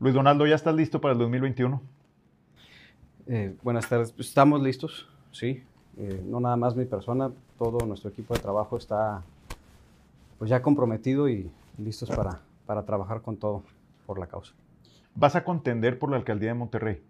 Luis 0.00 0.14
Donaldo, 0.14 0.46
¿ya 0.46 0.54
estás 0.54 0.74
listo 0.74 0.98
para 0.98 1.12
el 1.12 1.18
2021? 1.18 1.78
Eh, 3.26 3.54
buenas 3.62 3.86
tardes. 3.86 4.14
Estamos 4.16 4.62
listos, 4.62 5.06
sí. 5.30 5.62
Eh, 5.98 6.24
no 6.26 6.40
nada 6.40 6.56
más 6.56 6.74
mi 6.74 6.86
persona, 6.86 7.30
todo 7.58 7.84
nuestro 7.86 8.08
equipo 8.08 8.32
de 8.32 8.40
trabajo 8.40 8.78
está 8.78 9.22
pues 10.38 10.48
ya 10.48 10.62
comprometido 10.62 11.28
y 11.28 11.50
listos 11.76 12.08
para, 12.08 12.40
para 12.64 12.86
trabajar 12.86 13.20
con 13.20 13.36
todo 13.36 13.62
por 14.06 14.18
la 14.18 14.26
causa. 14.26 14.54
¿Vas 15.14 15.36
a 15.36 15.44
contender 15.44 15.98
por 15.98 16.10
la 16.10 16.16
alcaldía 16.16 16.48
de 16.48 16.54
Monterrey? 16.54 17.02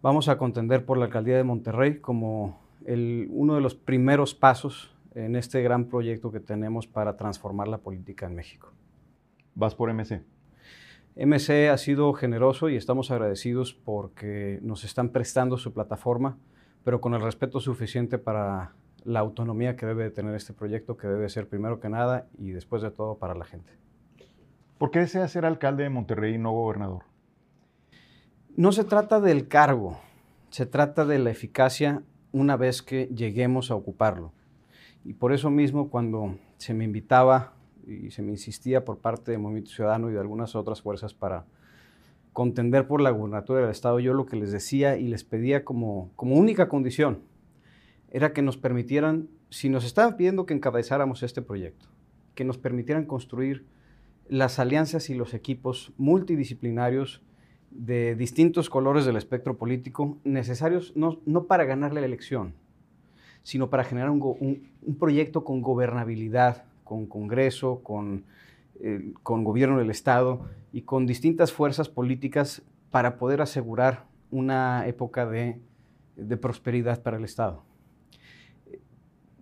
Vamos 0.00 0.28
a 0.28 0.38
contender 0.38 0.84
por 0.84 0.96
la 0.96 1.06
alcaldía 1.06 1.38
de 1.38 1.42
Monterrey 1.42 1.98
como 1.98 2.56
el, 2.86 3.26
uno 3.32 3.56
de 3.56 3.62
los 3.62 3.74
primeros 3.74 4.32
pasos 4.32 4.94
en 5.16 5.34
este 5.34 5.60
gran 5.60 5.86
proyecto 5.86 6.30
que 6.30 6.38
tenemos 6.38 6.86
para 6.86 7.16
transformar 7.16 7.66
la 7.66 7.78
política 7.78 8.26
en 8.26 8.36
México. 8.36 8.68
¿Vas 9.56 9.74
por 9.74 9.92
MC? 9.92 10.22
MC 11.16 11.68
ha 11.68 11.76
sido 11.76 12.12
generoso 12.12 12.68
y 12.68 12.76
estamos 12.76 13.10
agradecidos 13.10 13.74
porque 13.74 14.58
nos 14.62 14.84
están 14.84 15.10
prestando 15.10 15.58
su 15.58 15.72
plataforma, 15.72 16.38
pero 16.84 17.00
con 17.00 17.14
el 17.14 17.20
respeto 17.20 17.60
suficiente 17.60 18.18
para 18.18 18.74
la 19.04 19.20
autonomía 19.20 19.76
que 19.76 19.86
debe 19.86 20.10
tener 20.10 20.34
este 20.34 20.52
proyecto, 20.52 20.96
que 20.96 21.08
debe 21.08 21.28
ser 21.28 21.48
primero 21.48 21.80
que 21.80 21.88
nada 21.88 22.28
y 22.38 22.50
después 22.50 22.82
de 22.82 22.90
todo 22.90 23.18
para 23.18 23.34
la 23.34 23.44
gente. 23.44 23.72
¿Por 24.78 24.90
qué 24.90 25.00
desea 25.00 25.28
ser 25.28 25.44
alcalde 25.44 25.82
de 25.82 25.90
Monterrey 25.90 26.34
y 26.34 26.38
no 26.38 26.52
gobernador? 26.52 27.04
No 28.56 28.72
se 28.72 28.84
trata 28.84 29.20
del 29.20 29.48
cargo, 29.48 29.98
se 30.50 30.66
trata 30.66 31.04
de 31.04 31.18
la 31.18 31.30
eficacia 31.30 32.02
una 32.32 32.56
vez 32.56 32.82
que 32.82 33.06
lleguemos 33.08 33.70
a 33.70 33.74
ocuparlo. 33.74 34.32
Y 35.04 35.14
por 35.14 35.32
eso 35.32 35.50
mismo 35.50 35.90
cuando 35.90 36.36
se 36.58 36.74
me 36.74 36.84
invitaba 36.84 37.54
y 37.86 38.10
se 38.10 38.22
me 38.22 38.30
insistía 38.30 38.84
por 38.84 38.98
parte 38.98 39.32
del 39.32 39.40
Movimiento 39.40 39.70
Ciudadano 39.70 40.10
y 40.10 40.14
de 40.14 40.20
algunas 40.20 40.54
otras 40.54 40.82
fuerzas 40.82 41.14
para 41.14 41.46
contender 42.32 42.86
por 42.86 43.00
la 43.00 43.10
gubernatura 43.10 43.60
del 43.60 43.70
Estado, 43.70 43.98
yo 44.00 44.14
lo 44.14 44.26
que 44.26 44.36
les 44.36 44.52
decía 44.52 44.96
y 44.96 45.08
les 45.08 45.24
pedía 45.24 45.64
como, 45.64 46.10
como 46.16 46.36
única 46.36 46.68
condición 46.68 47.20
era 48.10 48.32
que 48.32 48.42
nos 48.42 48.56
permitieran, 48.56 49.28
si 49.50 49.68
nos 49.68 49.84
estaban 49.84 50.16
pidiendo 50.16 50.46
que 50.46 50.54
encabezáramos 50.54 51.22
este 51.22 51.42
proyecto, 51.42 51.86
que 52.34 52.44
nos 52.44 52.58
permitieran 52.58 53.04
construir 53.04 53.66
las 54.28 54.58
alianzas 54.58 55.10
y 55.10 55.14
los 55.14 55.34
equipos 55.34 55.92
multidisciplinarios 55.96 57.22
de 57.70 58.16
distintos 58.16 58.68
colores 58.68 59.04
del 59.04 59.16
espectro 59.16 59.56
político 59.56 60.18
necesarios 60.24 60.92
no, 60.96 61.44
para 61.46 61.64
ganarle 61.64 62.00
la 62.00 62.06
elección, 62.06 62.54
sino 63.42 63.70
para 63.70 63.84
generar 63.84 64.10
un, 64.10 64.70
proyecto 64.98 65.44
con 65.44 65.62
gobernabilidad, 65.62 66.64
con 66.90 67.06
Congreso, 67.06 67.82
con, 67.84 68.24
con 69.22 69.44
gobierno 69.44 69.78
del 69.78 69.90
Estado 69.90 70.48
y 70.72 70.82
con 70.82 71.06
distintas 71.06 71.52
fuerzas 71.52 71.88
políticas 71.88 72.62
para 72.90 73.16
poder 73.16 73.40
asegurar 73.40 74.06
una 74.32 74.86
época 74.88 75.26
de 75.26 75.60
prosperidad 76.36 77.00
para 77.00 77.16
el 77.16 77.24
Estado 77.24 77.62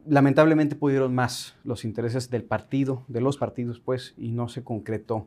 lamentablemente 0.08 0.74
pudieron 0.74 1.14
más 1.14 1.56
los 1.64 1.84
intereses 1.84 2.30
del 2.30 2.42
partido, 2.42 3.04
de 3.08 3.20
los 3.20 3.36
partidos, 3.36 3.78
pues, 3.78 4.14
y 4.16 4.32
no 4.32 4.48
se 4.48 4.64
concretó 4.64 5.26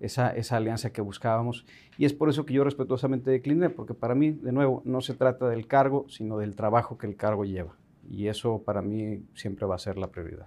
esa, 0.00 0.30
esa, 0.30 0.56
alianza 0.56 0.90
que 0.90 1.02
buscábamos. 1.02 1.66
Y 1.98 2.06
es 2.06 2.12
por 2.12 2.28
eso 2.28 2.46
que 2.46 2.54
yo 2.54 2.64
respetuosamente 2.64 3.30
decliné, 3.30 3.70
porque 3.70 3.94
para 3.94 4.14
mí, 4.14 4.30
de 4.30 4.52
nuevo, 4.52 4.82
no 4.84 5.00
se 5.00 5.14
trata 5.14 5.48
del 5.48 5.66
cargo, 5.66 6.06
sino 6.08 6.38
del 6.38 6.56
trabajo 6.56 6.96
que 6.98 7.06
el 7.06 7.16
cargo 7.16 7.44
lleva. 7.44 7.76
Y 8.08 8.28
eso 8.28 8.62
para 8.64 8.82
mí 8.82 9.22
siempre 9.34 9.66
va 9.66 9.74
a 9.74 9.78
ser 9.78 9.98
la 9.98 10.08
prioridad. 10.08 10.46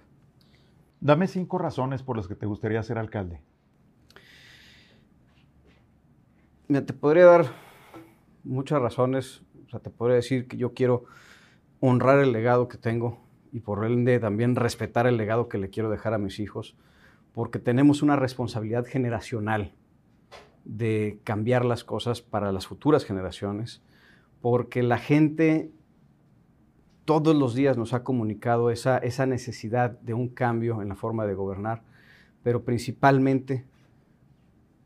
Dame 1.00 1.26
cinco 1.26 1.56
razones 1.56 2.02
por 2.02 2.16
las 2.16 2.28
que 2.28 2.34
te 2.34 2.46
gustaría 2.46 2.82
ser 2.82 2.98
alcalde. 2.98 3.40
Te 6.68 6.92
podría 6.92 7.24
dar 7.24 7.46
muchas 8.44 8.82
razones. 8.82 9.42
Te 9.82 9.90
podría 9.90 10.16
decir 10.16 10.46
que 10.46 10.56
yo 10.56 10.74
quiero 10.74 11.04
honrar 11.80 12.18
el 12.18 12.32
legado 12.32 12.68
que 12.68 12.76
tengo 12.76 13.18
y 13.50 13.60
por 13.60 13.84
ende 13.84 14.20
también 14.20 14.56
respetar 14.56 15.06
el 15.06 15.16
legado 15.16 15.48
que 15.48 15.58
le 15.58 15.70
quiero 15.70 15.90
dejar 15.90 16.12
a 16.12 16.18
mis 16.18 16.38
hijos, 16.38 16.76
porque 17.32 17.58
tenemos 17.58 18.02
una 18.02 18.16
responsabilidad 18.16 18.84
generacional 18.84 19.74
de 20.64 21.20
cambiar 21.24 21.64
las 21.64 21.82
cosas 21.82 22.20
para 22.20 22.52
las 22.52 22.66
futuras 22.66 23.04
generaciones, 23.04 23.82
porque 24.40 24.82
la 24.82 24.98
gente 24.98 25.72
todos 27.10 27.34
los 27.34 27.56
días 27.56 27.76
nos 27.76 27.92
ha 27.92 28.04
comunicado 28.04 28.70
esa, 28.70 29.00
necesidad 29.26 29.98
de 29.98 30.14
un 30.14 30.28
cambio 30.28 30.80
en 30.80 30.88
la 30.88 30.94
forma 30.94 31.26
de 31.26 31.34
gobernar, 31.34 31.82
pero 32.44 32.62
principalmente 32.62 33.64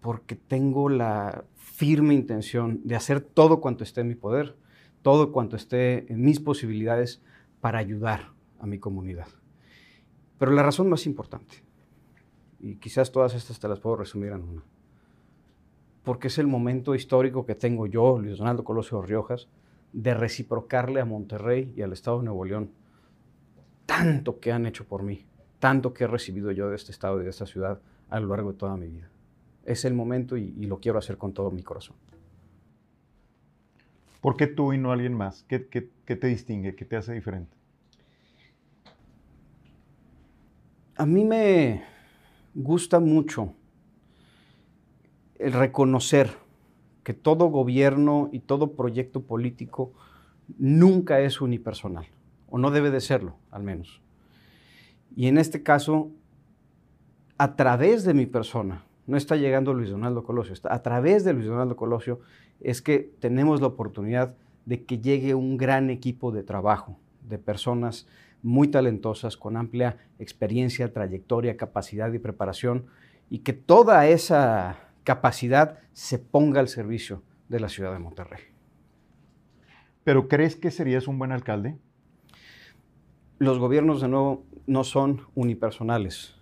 porque 0.00 0.34
tengo 0.34 0.88
la 0.88 1.44
firme 1.54 2.14
intención 2.14 2.80
de 2.82 2.96
hacer 2.96 3.20
todo 3.20 3.60
cuanto 3.60 3.84
esté 3.84 4.00
en 4.00 4.08
mi 4.08 4.14
poder, 4.14 4.56
todo 5.02 5.32
cuanto 5.32 5.54
esté 5.56 6.10
en 6.10 6.22
mis 6.22 6.40
posibilidades 6.40 7.20
para 7.60 7.78
ayudar 7.78 8.32
a 8.58 8.64
mi 8.64 8.78
comunidad. 8.78 9.28
Pero 10.38 10.52
la 10.52 10.62
razón 10.62 10.88
más 10.88 11.04
importante, 11.04 11.56
y 12.58 12.76
quizás 12.76 13.12
todas 13.12 13.34
estas 13.34 13.60
te 13.60 13.68
las 13.68 13.80
puedo 13.80 13.96
resumir 13.96 14.32
en 14.32 14.44
una, 14.44 14.62
porque 16.04 16.28
es 16.28 16.38
el 16.38 16.46
momento 16.46 16.94
histórico 16.94 17.44
que 17.44 17.54
tengo 17.54 17.86
yo, 17.86 18.18
Luis 18.18 18.38
Donaldo 18.38 18.64
Colosio 18.64 19.02
Riojas, 19.02 19.46
de 19.94 20.12
reciprocarle 20.12 21.00
a 21.00 21.06
Monterrey 21.06 21.72
y 21.75 21.81
al 21.81 21.94
Estado 21.94 22.19
de 22.19 22.25
Nuevo 22.27 22.44
León 22.44 22.71
tanto 23.87 24.41
que 24.41 24.53
han 24.53 24.66
hecho 24.66 24.87
por 24.87 25.03
mí, 25.03 25.25
tanto 25.59 25.94
que 25.94 26.05
he 26.05 26.06
recibido 26.06 26.50
yo 26.53 26.69
de 26.69 26.77
este 26.77 26.93
Estado 26.93 27.21
y 27.21 27.25
de 27.25 27.31
esta 27.31 27.47
ciudad 27.47 27.81
a 28.10 28.21
lo 28.21 28.28
largo 28.28 28.53
de 28.53 28.59
toda 28.59 28.77
mi 28.77 28.88
vida. 28.88 29.09
Es 29.65 29.87
el 29.87 29.94
momento 29.94 30.37
y, 30.37 30.53
lo 30.66 30.81
quiero 30.81 30.99
hacer 30.99 31.16
con 31.16 31.32
todo 31.32 31.50
mi 31.50 31.62
corazón. 31.62 31.97
¿Por 34.21 34.37
qué 34.37 34.47
tú 34.47 34.72
y 34.75 34.78
no 34.78 34.93
alguien 34.93 35.15
más? 35.15 35.44
¿Qué, 35.49 35.66
qué 35.69 36.16
te 36.16 36.26
distingue? 36.26 36.75
¿Qué 36.75 36.84
te 36.84 36.97
hace 36.97 37.15
diferente? 37.15 37.56
a 40.97 41.06
mí 41.06 41.25
me 41.25 41.84
gusta 42.55 43.00
mucho 43.00 43.55
el 45.38 45.53
reconocer 45.53 46.31
que 47.04 47.15
todo 47.15 47.47
gobierno 47.47 48.31
y 48.32 48.41
todo 48.41 48.72
proyecto 48.72 49.22
político 49.22 49.92
nunca 50.59 51.20
es 51.20 51.41
unipersonal, 51.41 52.06
o 52.50 52.59
no 52.59 52.70
debe 52.70 52.91
de 52.91 53.00
serlo, 53.00 53.37
al 53.50 53.62
menos. 53.62 54.00
Y 55.14 55.28
en 55.28 55.38
este 55.38 55.62
caso, 55.62 56.10
a 57.38 57.54
través 57.56 58.04
de 58.04 58.14
mi 58.14 58.26
persona, 58.26 58.84
no 59.06 59.16
está 59.16 59.37
llegando 59.37 59.75
Luis 59.75 59.91
Donaldo 59.91 60.25
Colosio, 60.25 60.54
a 60.64 60.82
través 60.82 61.25
de 61.25 61.34
Luis 61.34 61.47
Donaldo 61.47 61.76
Colosio 61.76 62.20
es 62.60 62.81
que 62.81 63.12
tenemos 63.20 63.60
la 63.60 63.66
oportunidad 63.69 64.34
de 64.64 64.84
que 64.84 64.98
llegue 64.98 65.34
un 65.34 65.59
gran 65.59 65.91
equipo 65.91 66.32
de 66.32 66.43
trabajo, 66.43 66.97
de 67.28 67.38
personas 67.38 68.06
muy 68.43 68.69
talentosas, 68.69 69.37
con 69.37 69.56
amplia 69.56 69.98
experiencia, 70.19 70.93
trayectoria, 70.93 71.56
capacidad 71.56 72.12
y 72.12 72.19
preparación, 72.19 72.87
y 73.31 73.41
que 73.41 73.53
toda 73.53 74.06
esa 74.06 74.83
capacidad 75.04 75.78
se 75.92 76.19
ponga 76.19 76.60
al 76.60 76.69
servicio 76.69 77.22
de 77.48 77.60
la 77.60 77.69
ciudad 77.69 77.92
de 77.92 77.98
Monterrey. 77.98 78.41
¿Pero 80.03 80.28
crees 80.28 80.56
que 80.56 80.70
serías 80.70 81.06
un 81.06 81.19
buen 81.19 81.32
alcalde? 81.32 81.78
Los 83.38 83.59
gobiernos, 83.59 84.00
de 84.00 84.09
nuevo, 84.09 84.44
no 84.66 84.84
son 84.84 85.22
unipersonales. 85.34 86.34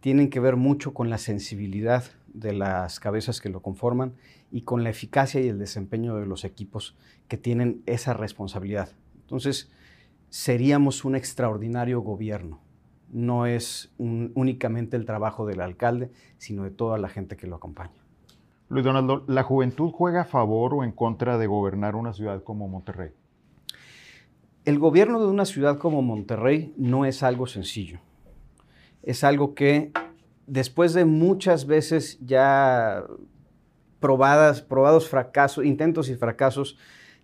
Tienen 0.00 0.30
que 0.30 0.40
ver 0.40 0.56
mucho 0.56 0.94
con 0.94 1.10
la 1.10 1.18
sensibilidad 1.18 2.04
de 2.32 2.52
las 2.52 2.98
cabezas 3.00 3.40
que 3.40 3.50
lo 3.50 3.60
conforman 3.60 4.14
y 4.50 4.62
con 4.62 4.84
la 4.84 4.90
eficacia 4.90 5.40
y 5.40 5.48
el 5.48 5.58
desempeño 5.58 6.16
de 6.16 6.26
los 6.26 6.44
equipos 6.44 6.96
que 7.28 7.36
tienen 7.36 7.82
esa 7.86 8.14
responsabilidad. 8.14 8.90
Entonces, 9.20 9.70
seríamos 10.28 11.04
un 11.04 11.16
extraordinario 11.16 12.00
gobierno. 12.00 12.60
No 13.12 13.46
es 13.46 13.92
únicamente 13.98 14.96
el 14.96 15.04
trabajo 15.04 15.46
del 15.46 15.60
alcalde, 15.60 16.10
sino 16.38 16.64
de 16.64 16.70
toda 16.70 16.98
la 16.98 17.08
gente 17.08 17.36
que 17.36 17.46
lo 17.46 17.56
acompaña. 17.56 17.92
Luis 18.68 18.84
Donaldo, 18.84 19.24
¿la 19.28 19.42
juventud 19.42 19.90
juega 19.92 20.22
a 20.22 20.24
favor 20.24 20.74
o 20.74 20.82
en 20.82 20.92
contra 20.92 21.36
de 21.36 21.46
gobernar 21.46 21.94
una 21.94 22.14
ciudad 22.14 22.42
como 22.42 22.68
Monterrey? 22.68 23.10
El 24.64 24.78
gobierno 24.78 25.20
de 25.20 25.26
una 25.26 25.44
ciudad 25.44 25.78
como 25.78 26.02
Monterrey 26.02 26.72
no 26.78 27.04
es 27.04 27.22
algo 27.22 27.46
sencillo. 27.46 28.00
Es 29.02 29.24
algo 29.24 29.54
que 29.54 29.92
después 30.46 30.94
de 30.94 31.04
muchas 31.04 31.66
veces 31.66 32.18
ya 32.24 33.04
probadas, 34.00 34.62
probados 34.62 35.08
fracasos, 35.08 35.64
intentos 35.64 36.08
y 36.08 36.16
fracasos 36.16 36.78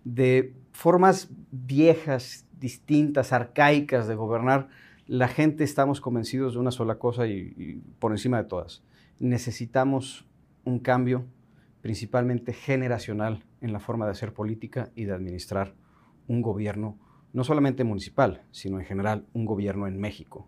de 0.04 0.54
formas 0.72 1.28
viejas 1.50 2.46
distintas, 2.58 3.32
arcaicas 3.32 4.06
de 4.08 4.14
gobernar, 4.14 4.68
la 5.08 5.26
gente 5.26 5.64
estamos 5.64 6.02
convencidos 6.02 6.52
de 6.52 6.60
una 6.60 6.70
sola 6.70 6.98
cosa 6.98 7.26
y, 7.26 7.82
por 7.98 8.12
encima 8.12 8.40
de 8.40 8.48
todas. 8.48 8.82
Necesitamos 9.18 10.26
un 10.64 10.78
cambio 10.78 11.24
principalmente 11.80 12.52
generacional 12.52 13.42
en 13.62 13.72
la 13.72 13.80
forma 13.80 14.04
de 14.04 14.12
hacer 14.12 14.34
política 14.34 14.90
y 14.94 15.04
de 15.04 15.14
administrar 15.14 15.74
un 16.28 16.42
gobierno, 16.42 16.98
no 17.32 17.42
solamente 17.42 17.84
municipal, 17.84 18.42
sino 18.50 18.78
en 18.78 18.84
general 18.84 19.24
un 19.32 19.46
gobierno 19.46 19.86
en 19.86 19.98
México. 19.98 20.46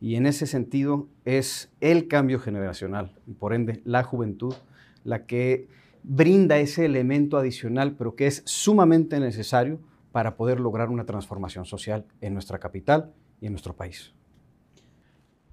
Y 0.00 0.14
en 0.14 0.26
ese 0.26 0.46
sentido 0.46 1.08
es 1.24 1.72
el 1.80 2.06
cambio 2.06 2.38
generacional 2.38 3.12
y 3.26 3.32
por 3.32 3.54
ende 3.54 3.82
la 3.84 4.04
juventud 4.04 4.54
la 5.02 5.26
que 5.26 5.68
brinda 6.04 6.58
ese 6.58 6.84
elemento 6.84 7.38
adicional, 7.38 7.96
pero 7.96 8.14
que 8.14 8.28
es 8.28 8.42
sumamente 8.46 9.18
necesario 9.18 9.80
para 10.12 10.36
poder 10.36 10.60
lograr 10.60 10.90
una 10.90 11.06
transformación 11.06 11.64
social 11.64 12.06
en 12.20 12.34
nuestra 12.34 12.60
capital 12.60 13.12
y 13.40 13.46
en 13.46 13.52
nuestro 13.52 13.74
país. 13.74 14.12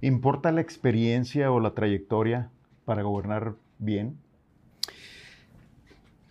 ¿Importa 0.01 0.51
la 0.51 0.61
experiencia 0.61 1.51
o 1.51 1.59
la 1.59 1.73
trayectoria 1.73 2.51
para 2.85 3.03
gobernar 3.03 3.55
bien? 3.79 4.17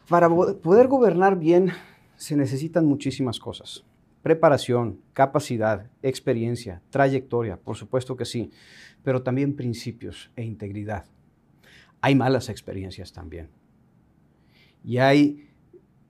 Para 0.09 0.29
poder 0.29 0.89
gobernar 0.89 1.39
bien 1.39 1.73
se 2.17 2.37
necesitan 2.37 2.87
muchísimas 2.87 3.39
cosas. 3.39 3.85
Preparación, 4.23 5.01
capacidad, 5.15 5.91
experiencia, 6.03 6.83
trayectoria, 6.91 7.57
por 7.57 7.77
supuesto 7.77 8.17
que 8.17 8.25
sí, 8.25 8.51
pero 9.03 9.23
también 9.23 9.57
principios 9.57 10.31
e 10.37 10.45
integridad. 10.45 11.07
Hay 12.01 12.15
malas 12.15 12.49
experiencias 12.49 13.13
también. 13.13 13.49
Y 14.85 14.99
hay 14.99 15.49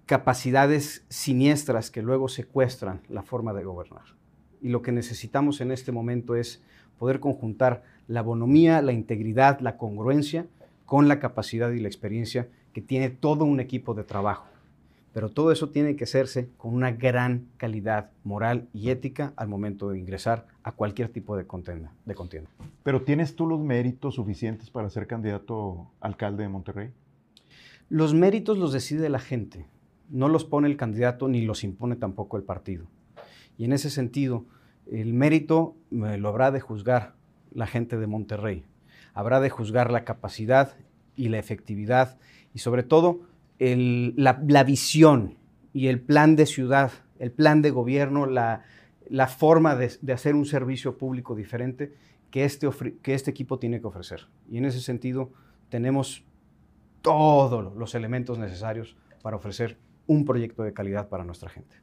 capacidades 0.05 1.05
siniestras 1.09 1.91
que 1.91 2.03
luego 2.03 2.29
secuestran 2.29 3.03
la 3.09 3.23
forma 3.23 3.53
de 3.53 3.65
gobernar. 3.65 4.22
Y 4.63 4.69
lo 4.69 4.83
que 4.83 4.93
necesitamos 4.93 5.61
en 5.61 5.73
este 5.73 5.93
momento 5.93 6.37
es 6.37 6.63
poder 6.99 7.21
conjuntar 7.21 7.83
la 8.09 8.23
bonomía, 8.23 8.81
la 8.81 8.93
integridad, 8.93 9.61
la 9.61 9.77
congruencia 9.77 10.47
con 10.87 11.09
la 11.09 11.19
capacidad 11.19 11.71
y 11.71 11.81
la 11.81 11.89
experiencia 11.89 12.49
que 12.73 12.81
tiene 12.81 13.11
todo 13.11 13.45
un 13.45 13.61
equipo 13.61 13.95
de 13.95 14.05
trabajo 14.05 14.53
pero 15.13 15.29
todo 15.29 15.53
eso 15.53 15.69
tiene 15.69 15.95
que 15.95 16.05
hacerse 16.05 16.49
con 16.57 16.75
una 16.75 16.91
gran 16.91 17.49
calidad 17.59 18.11
moral 18.25 18.69
y 18.73 18.91
ética 18.91 19.33
al 19.37 19.49
momento 19.49 19.91
de 19.91 19.99
ingresar 19.99 20.47
a 20.63 20.73
cualquier 20.73 21.09
tipo 21.11 21.37
de 21.37 21.47
contienda. 21.47 21.93
De 22.07 22.15
contienda. 22.15 22.51
¿Pero 22.83 23.03
tienes 23.03 23.37
tú 23.37 23.47
los 23.47 23.61
méritos 23.61 24.15
suficientes 24.15 24.71
para 24.71 24.89
ser 24.91 25.07
candidato 25.07 25.87
alcalde 26.01 26.45
de 26.45 26.49
Monterrey? 26.49 26.91
Los 27.91 28.15
méritos 28.15 28.57
los 28.57 28.73
decide 28.73 29.11
la 29.11 29.19
gente, 29.19 29.67
no 30.09 30.29
los 30.29 30.45
pone 30.45 30.67
el 30.69 30.79
candidato 30.79 31.29
ni 31.29 31.43
los 31.43 31.63
impone 31.63 31.97
tampoco 31.97 32.39
el 32.39 32.43
partido. 32.43 32.87
Y 33.57 33.65
en 33.65 33.73
ese 33.73 33.91
sentido, 33.91 34.47
el 34.91 35.13
mérito 35.15 35.77
lo 35.91 36.29
habrá 36.29 36.51
de 36.51 36.61
juzgar 36.61 37.15
la 37.53 37.67
gente 37.67 37.97
de 37.97 38.07
Monterrey. 38.07 38.65
Habrá 39.15 39.41
de 39.41 39.51
juzgar 39.51 39.91
la 39.91 40.05
capacidad 40.05 40.75
y 41.17 41.29
la 41.29 41.39
efectividad 41.39 42.19
y 42.55 42.61
sobre 42.61 42.83
todo 42.83 43.21
la, 43.59 44.65
visión 44.65 45.37
y 45.73 45.89
el 45.89 46.01
plan 46.01 46.37
de 46.37 46.47
ciudad, 46.47 46.91
el 47.19 47.31
plan 47.31 47.63
de 47.63 47.71
gobierno, 47.71 48.27
la, 48.27 48.63
forma 49.29 49.77
de, 49.77 50.13
hacer 50.13 50.35
un 50.35 50.47
servicio 50.47 50.99
público 50.99 51.35
diferente 51.35 51.95
que 52.31 52.45
este, 52.45 52.69
que 53.03 53.15
este 53.15 53.31
equipo 53.31 53.59
tiene 53.59 53.81
que 53.81 53.87
ofrecer. 53.87 54.29
Y 54.51 54.59
en 54.59 54.65
ese 54.65 54.81
sentido 54.81 55.33
tenemos 55.69 56.25
todos 57.03 57.75
los 57.77 57.95
elementos 57.95 58.39
necesarios 58.39 58.97
para 59.23 59.37
ofrecer 59.37 59.79
un 60.07 60.25
proyecto 60.25 60.63
de 60.63 60.73
calidad 60.73 61.09
para 61.09 61.25
nuestra 61.25 61.51
gente. 61.51 61.82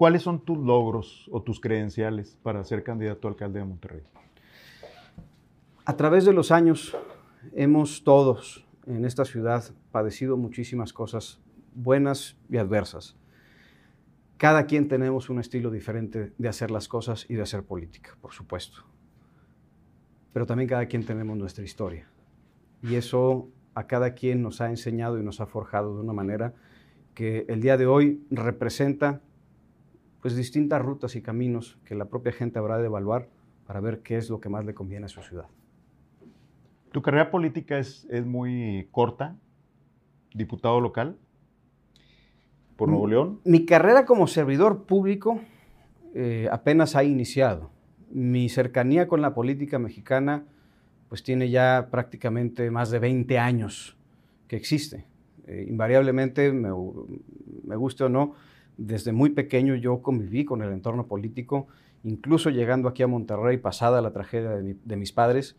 ¿Cuáles 0.00 0.22
son 0.22 0.40
tus 0.40 0.56
logros 0.56 1.28
o 1.30 1.42
tus 1.42 1.60
credenciales 1.60 2.38
para 2.42 2.64
ser 2.64 2.82
candidato 2.82 3.28
a 3.28 3.32
alcalde 3.32 3.58
de 3.58 3.66
Monterrey? 3.66 4.02
A 5.84 5.94
través 5.94 6.24
de 6.24 6.32
los 6.32 6.50
años 6.50 6.96
hemos 7.52 8.02
todos 8.02 8.66
en 8.86 9.04
esta 9.04 9.26
ciudad 9.26 9.62
padecido 9.92 10.38
muchísimas 10.38 10.94
cosas 10.94 11.38
buenas 11.74 12.38
y 12.48 12.56
adversas. 12.56 13.18
Cada 14.38 14.64
quien 14.64 14.88
tenemos 14.88 15.28
un 15.28 15.38
estilo 15.38 15.70
diferente 15.70 16.32
de 16.38 16.48
hacer 16.48 16.70
las 16.70 16.88
cosas 16.88 17.26
y 17.28 17.34
de 17.34 17.42
hacer 17.42 17.64
política, 17.64 18.16
por 18.22 18.32
supuesto. 18.32 18.86
Pero 20.32 20.46
también 20.46 20.70
cada 20.70 20.86
quien 20.86 21.04
tenemos 21.04 21.36
nuestra 21.36 21.62
historia. 21.62 22.08
Y 22.82 22.94
eso 22.94 23.50
a 23.74 23.86
cada 23.86 24.14
quien 24.14 24.40
nos 24.40 24.62
ha 24.62 24.70
enseñado 24.70 25.18
y 25.18 25.22
nos 25.22 25.42
ha 25.42 25.46
forjado 25.46 25.94
de 25.94 26.00
una 26.00 26.14
manera 26.14 26.54
que 27.12 27.44
el 27.48 27.60
día 27.60 27.76
de 27.76 27.84
hoy 27.84 28.24
representa 28.30 29.20
pues 30.20 30.36
distintas 30.36 30.82
rutas 30.82 31.16
y 31.16 31.22
caminos 31.22 31.78
que 31.84 31.94
la 31.94 32.06
propia 32.06 32.32
gente 32.32 32.58
habrá 32.58 32.78
de 32.78 32.86
evaluar 32.86 33.28
para 33.66 33.80
ver 33.80 34.00
qué 34.00 34.16
es 34.16 34.30
lo 34.30 34.40
que 34.40 34.48
más 34.48 34.64
le 34.64 34.74
conviene 34.74 35.06
a 35.06 35.08
su 35.08 35.22
ciudad. 35.22 35.46
Tu 36.92 37.02
carrera 37.02 37.30
política 37.30 37.78
es, 37.78 38.06
es 38.10 38.26
muy 38.26 38.88
corta, 38.90 39.36
diputado 40.34 40.80
local 40.80 41.16
por 42.76 42.88
Nuevo 42.88 43.06
León. 43.06 43.40
Mi 43.44 43.64
carrera 43.64 44.06
como 44.06 44.26
servidor 44.26 44.84
público 44.84 45.40
eh, 46.14 46.48
apenas 46.50 46.96
ha 46.96 47.04
iniciado. 47.04 47.70
Mi 48.10 48.48
cercanía 48.48 49.06
con 49.06 49.20
la 49.20 49.34
política 49.34 49.78
mexicana 49.78 50.44
pues 51.08 51.22
tiene 51.22 51.50
ya 51.50 51.88
prácticamente 51.90 52.70
más 52.70 52.90
de 52.90 53.00
20 53.00 53.38
años 53.38 53.96
que 54.48 54.56
existe. 54.56 55.04
Eh, 55.46 55.66
invariablemente, 55.68 56.52
me, 56.52 56.70
me, 57.64 57.76
guste 57.76 58.04
o 58.04 58.08
no, 58.08 58.34
desde 58.80 59.12
muy 59.12 59.30
pequeño 59.30 59.74
yo 59.74 60.00
conviví 60.00 60.46
con 60.46 60.62
el 60.62 60.72
entorno 60.72 61.06
político, 61.06 61.68
incluso 62.02 62.48
llegando 62.48 62.88
aquí 62.88 63.02
a 63.02 63.06
Monterrey, 63.06 63.58
pasada 63.58 64.00
la 64.00 64.12
tragedia 64.12 64.50
de, 64.52 64.96
mis 64.96 65.12
padres, 65.12 65.56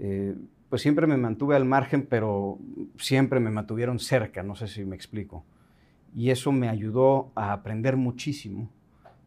eh, 0.00 0.34
pues 0.70 0.80
siempre 0.80 1.06
me 1.06 1.18
mantuve 1.18 1.54
al 1.54 1.66
margen, 1.66 2.06
pero 2.08 2.58
siempre 2.96 3.40
me 3.40 3.50
mantuvieron 3.50 3.98
cerca, 3.98 4.42
no 4.42 4.56
sé 4.56 4.68
si 4.68 4.86
me 4.86 4.96
explico. 4.96 5.44
Y 6.14 6.30
eso 6.30 6.50
me 6.50 6.70
ayudó 6.70 7.30
a 7.34 7.52
aprender 7.52 7.96
muchísimo 7.96 8.70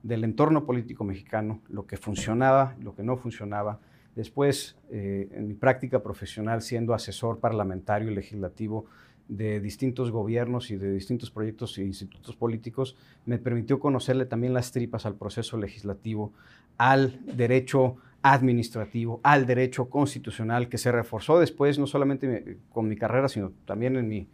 del 0.01 0.24
entorno 0.24 0.65
político 0.65 1.03
mexicano, 1.03 1.62
lo 1.69 1.86
que 1.86 1.98
funcionaba, 1.98 2.75
lo 2.81 2.95
que 2.95 3.03
no 3.03 3.15
funcionaba. 3.15 3.80
Después, 4.15 4.75
eh, 4.89 5.30
en 5.31 5.48
mi 5.48 5.53
práctica 5.53 6.01
profesional, 6.01 6.63
siendo 6.63 6.95
asesor 6.95 7.39
parlamentario 7.39 8.09
y 8.09 8.15
legislativo 8.15 8.86
de 9.27 9.60
distintos 9.60 10.12
gobiernos 10.12 10.69
y 10.72 10.75
de 10.75 10.92
distintos 10.92 11.31
proyectos 11.31 11.77
e 11.77 11.83
institutos 11.83 12.36
políticos, 12.36 12.95
me 13.25 13.38
permitió 13.38 13.80
conocerle 13.80 14.25
también 14.25 14.54
las 14.54 14.72
tripas 14.72 15.06
al 15.06 15.16
proceso 15.16 15.57
legislativo, 15.57 16.31
al 16.77 17.19
derecho 17.25 17.98
administrativo, 18.22 19.19
al 19.24 19.45
derecho 19.45 19.89
constitucional, 19.89 20.68
que 20.68 20.77
se 20.77 20.92
reforzó 20.92 21.39
después, 21.39 21.77
no 21.77 21.88
solamente 21.88 22.57
con 22.72 22.88
mi 22.88 22.95
carrera, 22.95 23.30
sino 23.30 23.51
también 23.66 23.95
en 23.98 24.07
mi, 24.07 24.27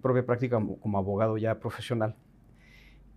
propia 0.00 0.24
práctica 0.24 0.60
como, 0.80 0.98
abogado 0.98 1.36
ya 1.36 1.58
profesional. 1.58 2.14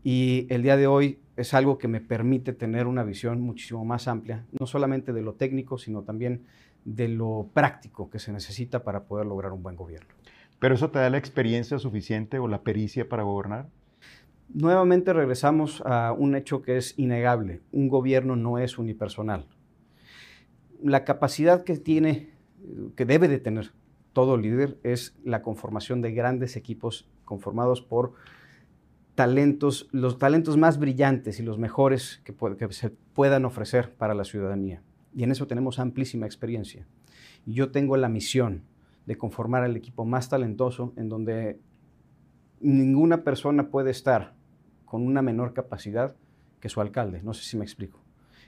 Y 0.04 0.48
el 0.50 0.64
día 0.64 0.78
de 0.78 0.88
hoy 0.88 1.20
es 1.36 1.54
algo 1.54 1.78
que 1.78 1.88
me 1.88 2.02
permite 2.02 2.54
tener 2.54 2.88
una 2.88 3.04
visión 3.04 3.42
muchísimo 3.42 3.86
más 3.86 4.08
amplia, 4.08 4.46
no 4.60 4.66
solamente 4.66 5.14
de 5.14 5.22
lo 5.22 5.34
técnico, 5.34 5.78
sino 5.78 6.04
también 6.04 6.46
de 6.84 7.10
lo 7.10 7.50
práctico 7.54 8.10
que 8.10 8.18
se 8.18 8.32
necesita 8.32 8.84
para 8.84 9.04
poder 9.04 9.26
lograr 9.26 9.52
un 9.52 9.62
buen 9.62 9.76
gobierno. 9.76 10.08
¿Pero 10.60 10.76
eso 10.76 10.90
te 10.90 11.00
da 11.00 11.10
la 11.10 11.18
experiencia 11.18 11.80
suficiente 11.80 12.40
o 12.40 12.48
la 12.48 12.64
pericia 12.64 13.08
para 13.08 13.24
gobernar? 13.24 13.70
Nuevamente 14.54 15.14
regresamos 15.14 15.84
a 15.86 16.14
un 16.14 16.36
hecho 16.36 16.62
que 16.62 16.78
es 16.78 16.98
innegable. 16.98 17.62
Un 17.72 17.90
gobierno 17.90 18.36
no 18.36 18.58
es 18.58 18.78
unipersonal 18.78 19.46
la 20.82 21.04
capacidad 21.04 21.64
que 21.64 21.78
tiene, 21.78 22.30
que 22.96 23.06
debe 23.06 23.28
de 23.28 23.40
tener 23.40 23.72
todo 24.14 24.38
líder 24.38 24.80
es 24.84 25.16
la 25.24 25.42
conformación 25.42 26.02
de 26.02 26.12
grandes 26.12 26.56
equipos 26.56 27.08
conformados 27.24 27.82
por 27.82 28.14
talentos, 29.16 29.90
los 29.92 30.18
talentos 30.18 30.58
más 30.58 30.80
brillantes 30.80 31.40
y 31.40 31.44
los 31.44 31.60
mejores 31.60 32.22
que, 32.24 32.34
se 32.72 32.90
puedan 32.90 33.46
ofrecer 33.46 33.94
para 33.94 34.14
la 34.14 34.24
ciudadanía. 34.24 34.82
Y 35.16 35.24
en 35.24 35.32
eso 35.32 35.48
tenemos 35.48 35.80
amplísima 35.80 36.26
experiencia. 36.26 36.86
Yo 37.46 37.72
tengo 37.72 37.98
la 37.98 38.10
misión 38.10 38.64
de 39.08 39.18
conformar 39.18 39.64
el 39.64 39.76
equipo 39.76 40.06
más 40.06 40.30
talentoso 40.30 40.94
en 40.98 41.08
donde 41.10 41.60
ninguna 42.60 43.24
persona 43.24 43.70
puede 43.70 43.90
estar 43.90 44.36
con 44.86 45.02
una 45.02 45.22
menor 45.22 45.54
capacidad 45.54 46.16
que 46.60 46.70
su 46.70 46.82
alcalde. 46.82 47.22
No 47.24 47.34
sé 47.34 47.44
si 47.44 47.58
me 47.58 47.64
explico. 47.64 48.00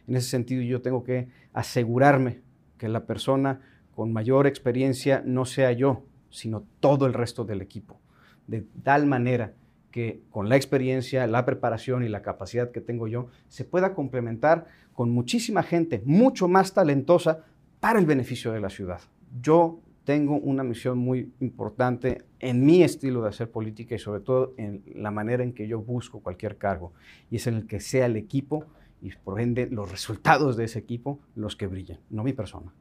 En 0.06 0.18
ese 0.18 0.30
sentido, 0.30 0.62
yo 0.62 0.82
tengo 0.82 1.04
que 1.04 1.30
asegurarme 1.54 2.42
que 2.78 2.90
la 2.90 3.06
persona 3.06 3.62
con 3.96 4.12
mayor 4.12 4.48
experiencia 4.48 5.24
no 5.26 5.46
sea 5.46 5.72
yo, 5.72 6.04
sino 6.30 6.66
todo 6.82 7.06
el 7.06 7.14
resto 7.14 7.46
del 7.46 7.62
equipo. 7.62 8.00
De 8.46 8.66
tal 8.84 9.06
manera 9.06 9.54
que 9.92 10.22
con 10.30 10.50
la 10.50 10.58
experiencia, 10.58 11.26
la 11.26 11.46
preparación 11.46 12.04
y 12.04 12.10
la 12.10 12.22
capacidad 12.22 12.72
que 12.72 12.82
tengo 12.82 13.08
yo, 13.08 13.28
se 13.48 13.64
pueda 13.64 13.94
complementar 13.94 14.68
con 14.94 15.10
muchísima 15.10 15.64
gente 15.64 16.02
mucho 16.06 16.50
más 16.50 16.74
talentosa 16.74 17.46
para 17.80 18.00
el 18.00 18.06
beneficio 18.06 18.52
de 18.52 18.60
la 18.60 18.70
ciudad. 18.70 19.00
Yo 19.42 19.80
tengo 20.04 20.38
una 20.38 20.64
misión 20.64 20.98
muy 20.98 21.32
importante 21.40 22.24
en 22.40 22.66
mi 22.66 22.84
estilo 22.84 23.22
de 23.22 23.30
hacer 23.30 23.52
política 23.52 23.96
y 23.96 24.00
sobre 24.00 24.22
todo 24.22 24.54
en 24.58 24.84
la 24.96 25.12
manera 25.12 25.44
en 25.44 25.54
que 25.54 25.68
yo 25.68 25.82
busco 25.82 26.22
cualquier 26.22 26.58
cargo, 26.58 26.94
y 27.30 27.38
es 27.38 27.48
en 27.48 27.56
el 27.56 27.68
que 27.68 27.80
sea 27.80 28.06
el 28.06 28.16
equipo 28.16 28.66
y 29.02 29.12
por 29.12 29.40
ende 29.40 29.68
los 29.68 29.92
resultados 29.92 30.58
de 30.58 30.66
ese 30.66 30.80
equipo 30.80 31.20
los 31.36 31.56
que 31.56 31.68
brillan, 31.68 32.00
no 32.10 32.24
mi 32.24 32.34
persona. 32.34 32.74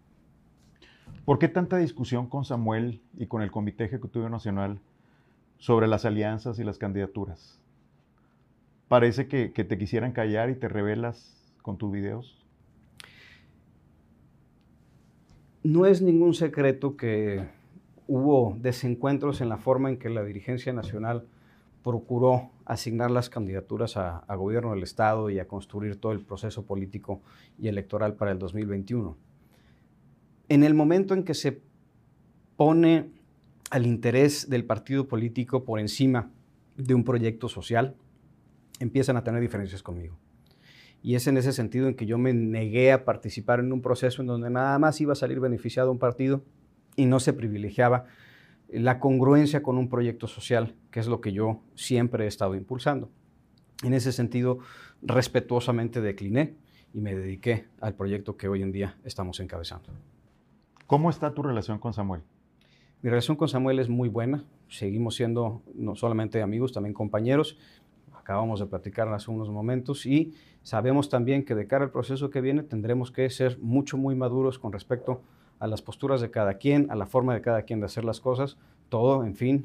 ¿Por 1.25 1.38
qué 1.38 1.48
tanta 1.48 1.76
discusión 1.76 2.26
con 2.26 2.44
Samuel 2.44 3.02
y 3.18 3.26
con 3.26 3.42
el 3.42 3.50
Comité 3.50 3.84
Ejecutivo 3.84 4.28
Nacional 4.28 4.80
sobre 5.58 5.87
las 5.87 6.04
alianzas 6.04 6.58
y 6.58 6.64
las 6.64 6.78
candidaturas? 6.78 7.60
Parece 8.88 9.28
que, 9.28 9.52
que 9.52 9.64
te 9.64 9.76
quisieran 9.76 10.12
callar 10.12 10.48
y 10.48 10.54
te 10.54 10.68
revelas 10.68 11.54
con 11.60 11.76
tus 11.76 11.92
videos. 11.92 12.48
No 15.68 15.84
es 15.84 16.00
ningún 16.00 16.32
secreto 16.32 16.96
que 16.96 17.46
hubo 18.06 18.56
desencuentros 18.58 19.42
en 19.42 19.50
la 19.50 19.58
forma 19.58 19.90
en 19.90 19.98
que 19.98 20.08
la 20.08 20.25
dirigencia 20.25 20.72
nacional 20.72 21.26
procuró 21.84 22.52
asignar 22.64 23.10
las 23.10 23.28
candidaturas 23.28 23.98
a, 23.98 24.25
gobierno 24.34 24.70
del 24.70 24.82
Estado 24.82 25.28
y 25.28 25.38
a 25.38 25.46
construir 25.46 25.96
todo 25.96 26.12
el 26.12 26.20
proceso 26.20 26.64
político 26.64 27.20
y 27.58 27.68
electoral 27.68 28.14
para 28.14 28.30
el 28.30 28.38
2021. 28.38 29.14
En 30.48 30.62
el 30.62 30.72
momento 30.72 31.12
en 31.12 31.22
que 31.22 31.34
se 31.34 31.60
pone 32.56 33.10
al 33.68 33.84
interés 33.84 34.48
del 34.48 34.64
partido 34.64 35.06
político 35.06 35.64
por 35.64 35.80
encima 35.80 36.30
de 36.78 36.94
un 36.94 37.04
proyecto 37.04 37.46
social, 37.46 37.94
empiezan 38.80 39.18
a 39.18 39.22
tener 39.22 39.42
diferencias 39.42 39.82
conmigo. 39.82 40.16
Y 41.02 41.14
es 41.14 41.26
en 41.26 41.37
ese 41.37 41.52
sentido 41.52 41.88
en 41.88 41.95
que 41.95 42.07
yo 42.07 42.19
me 42.19 42.33
negué 42.33 42.93
a 42.93 43.05
participar 43.05 43.61
en 43.61 43.73
un 43.73 43.83
proceso 43.83 44.23
en 44.23 44.28
donde 44.28 44.50
nada 44.50 44.78
más 44.78 45.00
iba 45.00 45.12
a 45.12 45.17
salir 45.17 45.40
beneficiado 45.40 45.93
un 45.93 45.99
partido 45.99 46.43
y 46.97 47.07
no 47.07 47.21
se 47.21 47.33
privilegiaba 47.33 48.07
la 48.69 49.00
congruencia 49.00 49.62
con 49.62 49.78
un 49.78 49.88
proyecto 49.88 50.26
social, 50.26 50.75
que 50.90 51.00
es 51.00 51.07
lo 51.07 51.21
que 51.21 51.33
yo 51.33 51.62
siempre 51.75 52.25
he 52.25 52.28
estado 52.28 52.55
impulsando. 52.55 53.11
En 53.83 53.95
ese 53.95 54.12
sentido, 54.12 54.59
respetuosamente 55.02 56.00
decliné 56.00 56.57
y 56.93 57.00
me 57.00 57.14
dediqué 57.14 57.69
al 57.81 57.95
proyecto 57.95 58.37
que 58.37 58.49
hoy 58.49 58.62
en 58.62 58.73
día 58.73 58.99
estamos 59.05 59.40
encabezando. 59.40 59.90
¿Cómo 60.87 61.11
está 61.11 61.33
tu 61.33 61.43
relación 61.43 61.78
con 61.78 61.93
Samuel? 61.93 62.23
Mi 63.02 63.11
relación 63.11 63.37
con 63.37 63.49
Samuel 63.49 63.78
es 63.78 63.88
muy 63.88 64.09
buena. 64.09 64.45
Seguimos 64.69 65.14
siendo 65.14 65.62
no 65.75 65.95
solamente 65.95 66.43
amigos, 66.43 66.73
también 66.73 66.95
compañeros. 66.95 67.57
Acabamos 68.28 68.61
de 68.61 68.66
platicar 68.66 69.08
hace 69.08 69.30
unos 69.30 69.49
momentos 69.49 70.04
y 70.04 70.35
sabemos 70.62 71.08
también 71.08 71.47
que 71.47 71.54
de 71.54 71.66
cara 71.66 71.87
al 71.87 71.90
proceso 71.90 72.28
que 72.28 72.42
viene 72.42 72.62
tendremos 72.62 73.11
que 73.11 73.30
ser 73.30 73.58
mucho, 73.58 73.97
muy 73.97 74.14
maduros 74.14 74.58
con 74.58 74.70
respecto 74.70 75.23
a 75.58 75.66
las 75.66 75.80
posturas 75.80 76.20
de 76.20 76.30
cada 76.30 76.58
quien, 76.58 76.90
a 76.90 76.94
la 76.94 77.06
forma 77.06 77.32
de 77.32 77.40
cada 77.40 77.62
quien 77.62 77.80
de 77.80 77.87
hacer 77.87 78.04
las 78.04 78.20
cosas, 78.20 78.58
todo, 78.90 79.25
en 79.25 79.35
fin, 79.35 79.64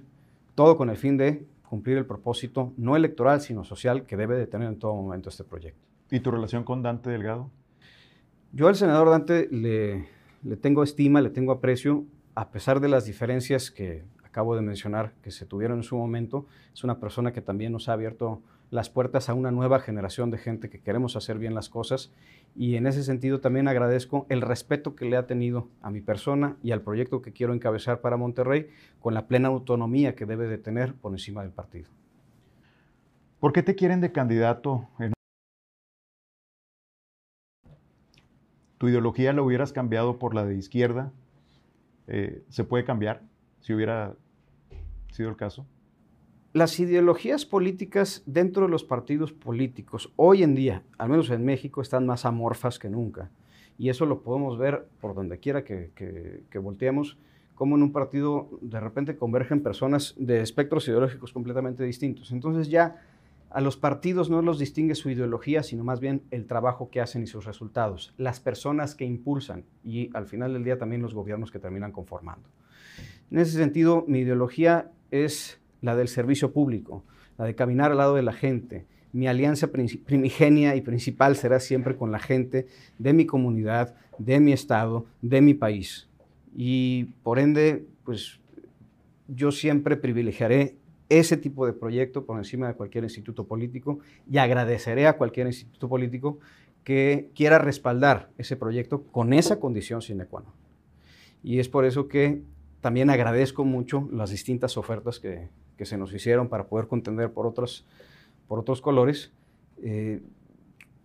todo 0.55 0.77
con 0.77 0.89
el 0.89 0.95
fin 0.95 1.17
de 1.17 1.45
cumplir 1.67 1.97
el 1.97 2.05
propósito 2.05 2.71
no 2.77 2.95
electoral, 2.95 3.41
sino 3.41 3.65
social 3.65 4.05
que 4.05 4.15
debe 4.15 4.37
de 4.37 4.47
tener 4.47 4.69
en 4.69 4.79
todo 4.79 4.95
momento 4.95 5.27
este 5.27 5.43
proyecto. 5.43 5.81
¿Y 6.09 6.21
tu 6.21 6.31
relación 6.31 6.63
con 6.63 6.81
Dante 6.81 7.09
Delgado? 7.09 7.49
Yo 8.53 8.69
al 8.69 8.77
senador 8.77 9.09
Dante 9.09 9.49
le, 9.51 10.07
le 10.41 10.55
tengo 10.55 10.83
estima, 10.83 11.19
le 11.19 11.31
tengo 11.31 11.51
aprecio, 11.51 12.05
a 12.33 12.49
pesar 12.49 12.79
de 12.79 12.87
las 12.87 13.03
diferencias 13.03 13.71
que 13.71 14.05
acabo 14.33 14.55
de 14.55 14.63
mencionar 14.63 15.13
que 15.21 15.29
se 15.29 15.45
tuvieron 15.45 15.77
en 15.77 15.83
su 15.83 15.95
momento, 15.95 16.47
es 16.73 16.83
una 16.83 16.99
persona 16.99 17.31
que 17.33 17.41
también 17.41 17.71
nos 17.71 17.87
ha 17.87 17.93
abierto 17.93 18.41
las 18.71 18.89
puertas 18.89 19.29
a 19.29 19.35
una 19.35 19.51
nueva 19.51 19.79
generación 19.79 20.31
de 20.31 20.39
gente 20.39 20.71
que 20.71 20.79
queremos 20.79 21.15
hacer 21.15 21.37
bien 21.37 21.53
las 21.53 21.69
cosas 21.69 22.11
y 22.55 22.75
en 22.75 22.87
ese 22.87 23.03
sentido 23.03 23.41
también 23.41 23.67
agradezco 23.67 24.25
el 24.29 24.41
respeto 24.41 24.95
que 24.95 25.05
le 25.05 25.17
ha 25.17 25.27
tenido 25.27 25.69
a 25.83 25.91
mi 25.91 26.01
persona 26.01 26.57
y 26.63 26.71
al 26.71 26.81
proyecto 26.81 27.21
que 27.21 27.31
quiero 27.31 27.53
encabezar 27.53 28.01
para 28.01 28.17
Monterrey 28.17 28.71
con 28.99 29.13
la 29.13 29.27
plena 29.27 29.49
autonomía 29.49 30.15
que 30.15 30.25
debe 30.25 30.47
de 30.47 30.57
tener 30.57 30.95
por 30.95 31.11
encima 31.11 31.43
del 31.43 31.51
partido. 31.51 31.91
¿Por 33.39 33.53
qué 33.53 33.61
te 33.61 33.75
quieren 33.75 34.01
de 34.01 34.11
candidato? 34.11 34.89
En... 34.97 35.13
¿Tu 38.79 38.87
ideología 38.89 39.31
la 39.31 39.43
hubieras 39.43 39.73
cambiado 39.73 40.17
por 40.17 40.33
la 40.33 40.43
de 40.43 40.55
izquierda? 40.55 41.11
Eh, 42.07 42.43
¿Se 42.49 42.63
puede 42.63 42.83
cambiar 42.83 43.21
si 43.63 43.73
hubiera 43.73 44.15
sido 45.13 45.29
el 45.29 45.35
caso? 45.35 45.65
Las 46.53 46.79
ideologías 46.79 47.45
políticas 47.45 48.21
dentro 48.25 48.65
de 48.65 48.69
los 48.69 48.83
partidos 48.83 49.33
políticos 49.33 50.13
hoy 50.15 50.43
en 50.43 50.53
día, 50.53 50.83
al 50.97 51.09
menos 51.09 51.29
en 51.29 51.43
México, 51.43 51.81
están 51.81 52.05
más 52.05 52.25
amorfas 52.25 52.77
que 52.77 52.89
nunca. 52.89 53.31
Y 53.77 53.89
eso 53.89 54.05
lo 54.05 54.21
podemos 54.21 54.57
ver 54.57 54.87
por 55.01 55.15
donde 55.15 55.39
quiera 55.39 55.63
que, 55.63 55.91
que, 55.95 56.43
que 56.51 56.59
volteemos, 56.59 57.17
como 57.55 57.75
en 57.75 57.83
un 57.83 57.91
partido 57.91 58.49
de 58.61 58.79
repente 58.79 59.17
convergen 59.17 59.63
personas 59.63 60.13
de 60.17 60.41
espectros 60.41 60.87
ideológicos 60.87 61.33
completamente 61.33 61.83
distintos. 61.83 62.31
Entonces 62.31 62.69
ya 62.69 63.01
a 63.53 63.61
los 63.61 63.77
partidos 63.77 64.29
no 64.31 64.41
los 64.41 64.57
distingue 64.57 64.95
su 64.95 65.11
ideología, 65.11 65.61
sino 65.61 65.83
más 65.83 65.99
bien 65.99 66.23
el 66.31 66.47
trabajo 66.47 66.89
que 66.89 67.01
hacen 67.01 67.23
y 67.23 67.27
sus 67.27 67.45
resultados, 67.45 68.13
las 68.17 68.39
personas 68.39 68.95
que 68.95 69.05
impulsan 69.05 69.65
y 69.83 70.09
al 70.15 70.25
final 70.25 70.53
del 70.53 70.63
día 70.63 70.79
también 70.79 71.03
los 71.03 71.13
gobiernos 71.13 71.51
que 71.51 71.59
terminan 71.59 71.91
conformando. 71.91 72.49
En 73.29 73.39
ese 73.39 73.57
sentido, 73.57 74.05
mi 74.07 74.19
ideología 74.19 74.91
es 75.13 75.59
la 75.81 75.95
del 75.95 76.07
servicio 76.07 76.51
público, 76.51 77.03
la 77.37 77.45
de 77.45 77.55
caminar 77.55 77.91
al 77.91 77.97
lado 77.97 78.15
de 78.15 78.23
la 78.23 78.33
gente. 78.33 78.85
Mi 79.11 79.27
alianza 79.27 79.67
primigenia 79.71 80.75
y 80.75 80.81
principal 80.81 81.35
será 81.35 81.59
siempre 81.59 81.95
con 81.95 82.11
la 82.11 82.19
gente 82.19 82.65
de 82.97 83.13
mi 83.13 83.25
comunidad, 83.25 83.95
de 84.17 84.39
mi 84.39 84.53
estado, 84.53 85.05
de 85.21 85.41
mi 85.41 85.53
país. 85.53 86.09
Y 86.55 87.05
por 87.21 87.37
ende, 87.37 87.85
pues 88.03 88.39
yo 89.27 89.51
siempre 89.51 89.97
privilegiaré 89.97 90.77
ese 91.09 91.37
tipo 91.37 91.67
de 91.67 91.73
proyecto 91.73 92.25
por 92.25 92.37
encima 92.39 92.67
de 92.67 92.73
cualquier 92.73 93.03
instituto 93.03 93.45
político 93.45 93.99
y 94.29 94.39
agradeceré 94.39 95.05
a 95.05 95.17
cualquier 95.17 95.45
instituto 95.45 95.87
político 95.87 96.39
que 96.83 97.29
quiera 97.35 97.59
respaldar 97.59 98.29
ese 98.39 98.55
proyecto 98.55 99.03
con 99.03 99.33
esa 99.33 99.59
condición 99.59 100.01
sine 100.01 100.25
qua 100.25 100.41
non. 100.41 100.53
Y 101.43 101.59
es 101.59 101.69
por 101.69 101.85
eso 101.85 102.07
que 102.07 102.41
también 102.83 103.09
agradezco 103.09 103.63
mucho 103.63 104.09
las 104.11 104.29
distintas 104.29 104.75
ofertas 104.75 105.17
que, 105.17 105.47
que 105.77 105.85
se 105.85 105.97
nos 105.97 106.13
hicieron 106.13 106.49
para 106.49 106.67
poder 106.67 106.87
contender 106.87 107.31
por 107.31 107.47
otros, 107.47 107.85
por 108.45 108.59
otros 108.59 108.81
colores. 108.81 109.31
Eh, 109.81 110.21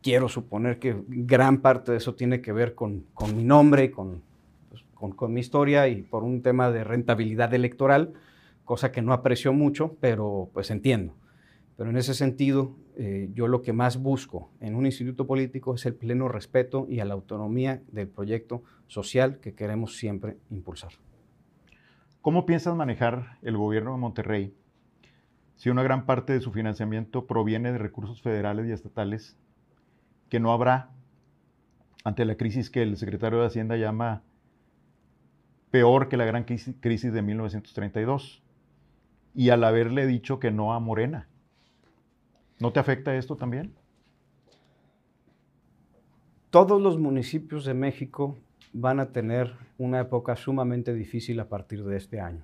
quiero 0.03 0.29
suponer 0.29 0.81
que 0.81 0.97
gran 1.07 1.59
parte 1.59 1.93
de 1.93 1.99
eso 1.99 2.17
tiene 2.17 2.41
que 2.41 2.53
ver 2.53 2.75
con, 2.75 3.05
con 3.15 3.37
mi 3.37 3.45
nombre 3.45 3.85
y 3.85 3.91
con, 3.91 4.23
pues, 4.71 4.83
con, 4.93 5.13
con, 5.13 5.33
mi 5.33 5.39
historia 5.39 5.87
y 5.87 6.03
por 6.03 6.25
un 6.25 6.43
tema 6.43 6.73
de 6.73 6.83
rentabilidad 6.83 7.55
electoral, 7.55 8.13
cosa 8.65 8.91
que 8.91 9.01
no 9.01 9.13
aprecio 9.13 9.53
mucho, 9.53 9.97
pero 10.01 10.51
pues 10.53 10.73
entiendo. 10.73 11.15
Pero 11.77 11.91
en 11.91 11.97
ese 11.97 12.13
sentido, 12.13 12.75
eh, 12.97 13.31
yo 13.35 13.47
lo 13.47 13.63
que 13.63 13.73
más 13.73 14.03
busco 14.03 14.51
en 14.59 14.75
un 14.75 14.85
instituto 14.85 15.29
político 15.29 15.77
es 15.77 15.87
el 15.87 15.95
pleno 15.95 16.27
respeto 16.27 16.89
y 16.91 16.99
a 16.99 17.05
la 17.05 17.15
autonomía 17.15 17.83
del 17.93 18.09
proyecto 18.09 18.65
social 18.89 19.39
que 19.39 19.55
queremos 19.55 19.97
siempre 19.97 20.39
impulsar. 20.51 20.95
¿Cómo 22.23 22.47
piensas 22.47 22.75
manejar 22.75 23.39
el 23.43 23.57
gobierno 23.57 23.93
de 23.93 23.99
Monterrey 23.99 24.55
si 25.57 25.71
una 25.71 25.83
gran 25.83 26.05
parte 26.07 26.33
de 26.33 26.41
su 26.41 26.53
financiamiento 26.53 27.27
proviene 27.27 27.73
de 27.73 27.79
recursos 27.79 28.23
federales 28.23 28.67
y 28.67 28.73
estatales 28.73 29.37
que 30.29 30.41
no 30.41 30.53
habrá 30.53 30.91
ante 32.05 32.25
la 32.25 32.37
crisis 32.37 32.71
que 32.71 32.83
el 32.83 32.97
secretario 32.97 33.41
de 33.41 33.47
Hacienda 33.47 33.77
llama 33.77 34.23
peor 35.71 36.09
que 36.09 36.17
la 36.17 36.25
gran 36.25 36.45
crisis 36.45 37.13
de 37.13 37.23
1932? 37.23 38.43
Y 39.35 39.51
al 39.51 39.63
haberle 39.63 40.07
dicho 40.07 40.41
que 40.41 40.51
no 40.51 40.75
a 40.75 40.81
Morena. 40.81 41.29
¿No 42.59 42.73
te 42.73 42.81
afecta 42.81 43.15
esto 43.15 43.37
también? 43.37 43.75
Todos 46.51 46.81
los 46.81 46.99
municipios 46.99 47.65
de 47.65 47.75
México 47.75 48.37
van 48.73 49.01
a 49.01 49.13
tener 49.13 49.55
una 49.79 50.01
época 50.01 50.37
sumamente 50.37 50.95
difícil 50.95 51.41
a 51.41 51.49
partir 51.49 51.85
de 51.85 51.97
este 51.97 52.21
año, 52.21 52.43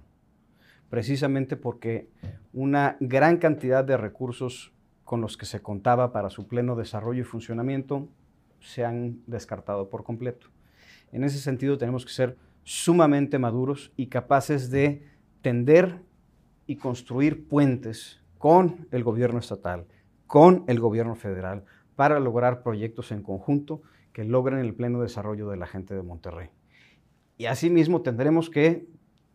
precisamente 0.91 1.57
porque 1.57 2.09
una 2.53 2.97
gran 3.01 3.39
cantidad 3.39 3.85
de 3.85 3.97
recursos 3.97 4.73
con 5.05 5.21
los 5.21 5.37
que 5.37 5.47
se 5.47 5.61
contaba 5.61 6.13
para 6.13 6.31
su 6.31 6.49
pleno 6.49 6.77
desarrollo 6.77 7.21
y 7.21 7.25
funcionamiento 7.25 8.09
se 8.61 8.85
han 8.85 9.21
descartado 9.27 9.91
por 9.91 10.05
completo. 10.05 10.49
En 11.13 11.25
ese 11.25 11.39
sentido 11.39 11.79
tenemos 11.79 12.05
que 12.05 12.13
ser 12.13 12.37
sumamente 12.65 13.39
maduros 13.39 13.93
y 13.97 14.07
capaces 14.07 14.71
de 14.71 15.07
tender 15.43 16.01
y 16.67 16.77
construir 16.77 17.47
puentes 17.47 18.21
con 18.39 18.89
el 18.91 19.05
gobierno 19.05 19.39
estatal, 19.39 19.87
con 20.27 20.65
el 20.67 20.81
gobierno 20.81 21.15
federal, 21.15 21.65
para 21.95 22.19
lograr 22.19 22.63
proyectos 22.63 23.13
en 23.13 23.23
conjunto 23.23 23.83
que 24.15 24.25
logren 24.25 24.61
el 24.61 24.75
pleno 24.75 25.03
desarrollo 25.03 25.51
de 25.51 25.59
la 25.59 25.67
gente 25.67 25.93
de 25.93 26.03
Monterrey. 26.03 26.49
Y 27.37 27.47
asimismo 27.47 28.01
tendremos 28.01 28.49
que 28.49 28.87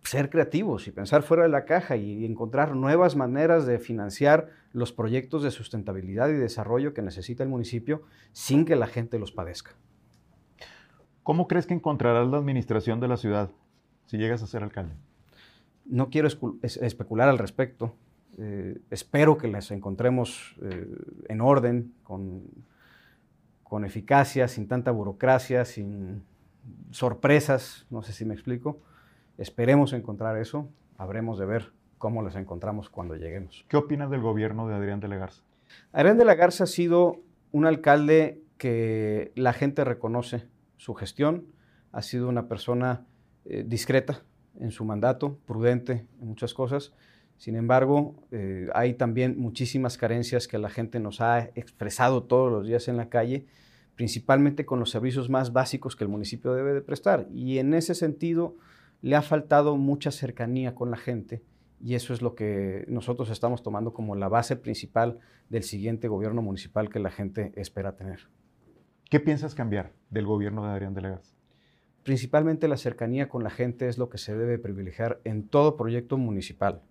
ser 0.03 0.29
creativos 0.29 0.87
y 0.87 0.91
pensar 0.91 1.21
fuera 1.21 1.43
de 1.43 1.49
la 1.49 1.65
caja 1.65 1.97
y 1.97 2.25
encontrar 2.25 2.75
nuevas 2.75 3.17
maneras 3.17 3.65
de 3.65 3.77
financiar 3.77 4.47
los 4.71 4.93
proyectos 4.93 5.43
de 5.43 5.51
sustentabilidad 5.51 6.29
y 6.29 6.33
desarrollo 6.33 6.93
que 6.93 7.01
necesita 7.01 7.43
el 7.43 7.49
municipio 7.49 8.03
sin 8.31 8.63
que 8.63 8.77
la 8.77 8.87
gente 8.87 9.19
los 9.19 9.33
padezca. 9.33 9.71
¿Cómo 11.23 11.49
crees 11.49 11.67
que 11.67 11.73
encontrarás 11.73 12.29
la 12.29 12.37
administración 12.37 13.01
de 13.01 13.09
la 13.09 13.17
ciudad 13.17 13.51
si 14.05 14.17
llegas 14.17 14.41
a 14.41 14.47
ser 14.47 14.63
alcalde? 14.63 14.95
No 15.85 16.09
quiero 16.09 16.29
especular 16.63 17.27
al 17.27 17.37
respecto. 17.37 17.95
Eh, 18.37 18.79
espero 18.89 19.37
que 19.37 19.49
las 19.49 19.71
encontremos 19.71 20.55
eh, 20.61 20.87
en 21.27 21.41
orden, 21.41 21.93
con 22.03 22.43
con 23.69 23.85
eficacia, 23.85 24.47
sin 24.47 24.67
tanta 24.67 24.91
burocracia, 24.91 25.63
sin 25.63 26.23
sorpresas, 26.89 27.85
no 27.89 28.01
sé 28.01 28.11
si 28.13 28.25
me 28.25 28.33
explico. 28.33 28.81
Esperemos 29.37 29.93
encontrar 29.93 30.37
eso, 30.37 30.67
habremos 30.97 31.37
de 31.37 31.45
ver 31.45 31.71
cómo 31.99 32.23
las 32.23 32.35
encontramos 32.35 32.89
cuando 32.89 33.15
lleguemos. 33.15 33.65
¿Qué 33.69 33.77
opinas 33.77 34.09
del 34.09 34.21
gobierno 34.21 34.67
de 34.67 34.73
Adrián 34.73 34.99
de 34.99 35.07
la 35.07 35.17
Garza? 35.17 35.43
Adrián 35.93 36.17
de 36.17 36.25
la 36.25 36.33
Garza 36.33 36.63
ha 36.63 36.67
sido 36.67 37.21
un 37.51 37.67
alcalde 37.67 38.41
que 38.57 39.31
la 39.35 39.53
gente 39.53 39.85
reconoce 39.85 40.47
su 40.77 40.95
gestión, 40.95 41.45
ha 41.91 42.01
sido 42.01 42.27
una 42.27 42.47
persona 42.47 43.05
eh, 43.45 43.63
discreta 43.65 44.23
en 44.59 44.71
su 44.71 44.83
mandato, 44.83 45.37
prudente 45.45 46.07
en 46.19 46.27
muchas 46.27 46.55
cosas. 46.55 46.91
Sin 47.39 47.55
embargo, 47.55 48.13
eh, 48.29 48.67
hay 48.75 48.93
también 48.93 49.39
muchísimas 49.39 49.97
carencias 49.97 50.47
que 50.47 50.59
la 50.59 50.69
gente 50.69 50.99
nos 50.99 51.21
ha 51.21 51.39
expresado 51.55 52.21
todos 52.21 52.51
los 52.51 52.67
días 52.67 52.87
en 52.87 52.97
la 52.97 53.09
calle, 53.09 53.47
principalmente 53.95 54.65
con 54.65 54.79
los 54.79 54.91
servicios 54.91 55.29
más 55.29 55.51
básicos 55.51 55.95
que 55.95 56.03
el 56.03 56.09
municipio 56.09 56.53
debe 56.53 56.73
de 56.73 56.81
prestar. 56.81 57.27
Y 57.33 57.57
en 57.57 57.73
ese 57.73 57.95
sentido, 57.95 58.55
le 59.01 59.15
ha 59.15 59.23
faltado 59.23 59.77
mucha 59.77 60.11
cercanía 60.11 60.75
con 60.75 60.91
la 60.91 60.97
gente 60.97 61.41
y 61.81 61.95
eso 61.95 62.13
es 62.13 62.21
lo 62.21 62.35
que 62.35 62.85
nosotros 62.87 63.29
estamos 63.29 63.63
tomando 63.63 63.93
como 63.93 64.15
la 64.15 64.27
base 64.27 64.55
principal 64.55 65.19
del 65.49 65.63
siguiente 65.63 66.07
gobierno 66.07 66.41
municipal 66.41 66.89
que 66.89 66.99
la 66.99 67.09
gente 67.09 67.53
espera 67.55 67.95
tener. 67.95 68.27
¿Qué 69.09 69.19
piensas 69.19 69.55
cambiar 69.55 69.93
del 70.09 70.25
gobierno 70.25 70.65
de 70.65 70.71
Adrián 70.71 70.93
Delegas? 70.93 71.33
Principalmente 72.03 72.67
la 72.67 72.77
cercanía 72.77 73.29
con 73.29 73.43
la 73.43 73.49
gente 73.49 73.87
es 73.87 73.97
lo 73.97 74.09
que 74.09 74.17
se 74.17 74.35
debe 74.35 74.59
privilegiar 74.59 75.19
en 75.23 75.47
todo 75.47 75.77
proyecto 75.77 76.17
municipal. 76.17 76.81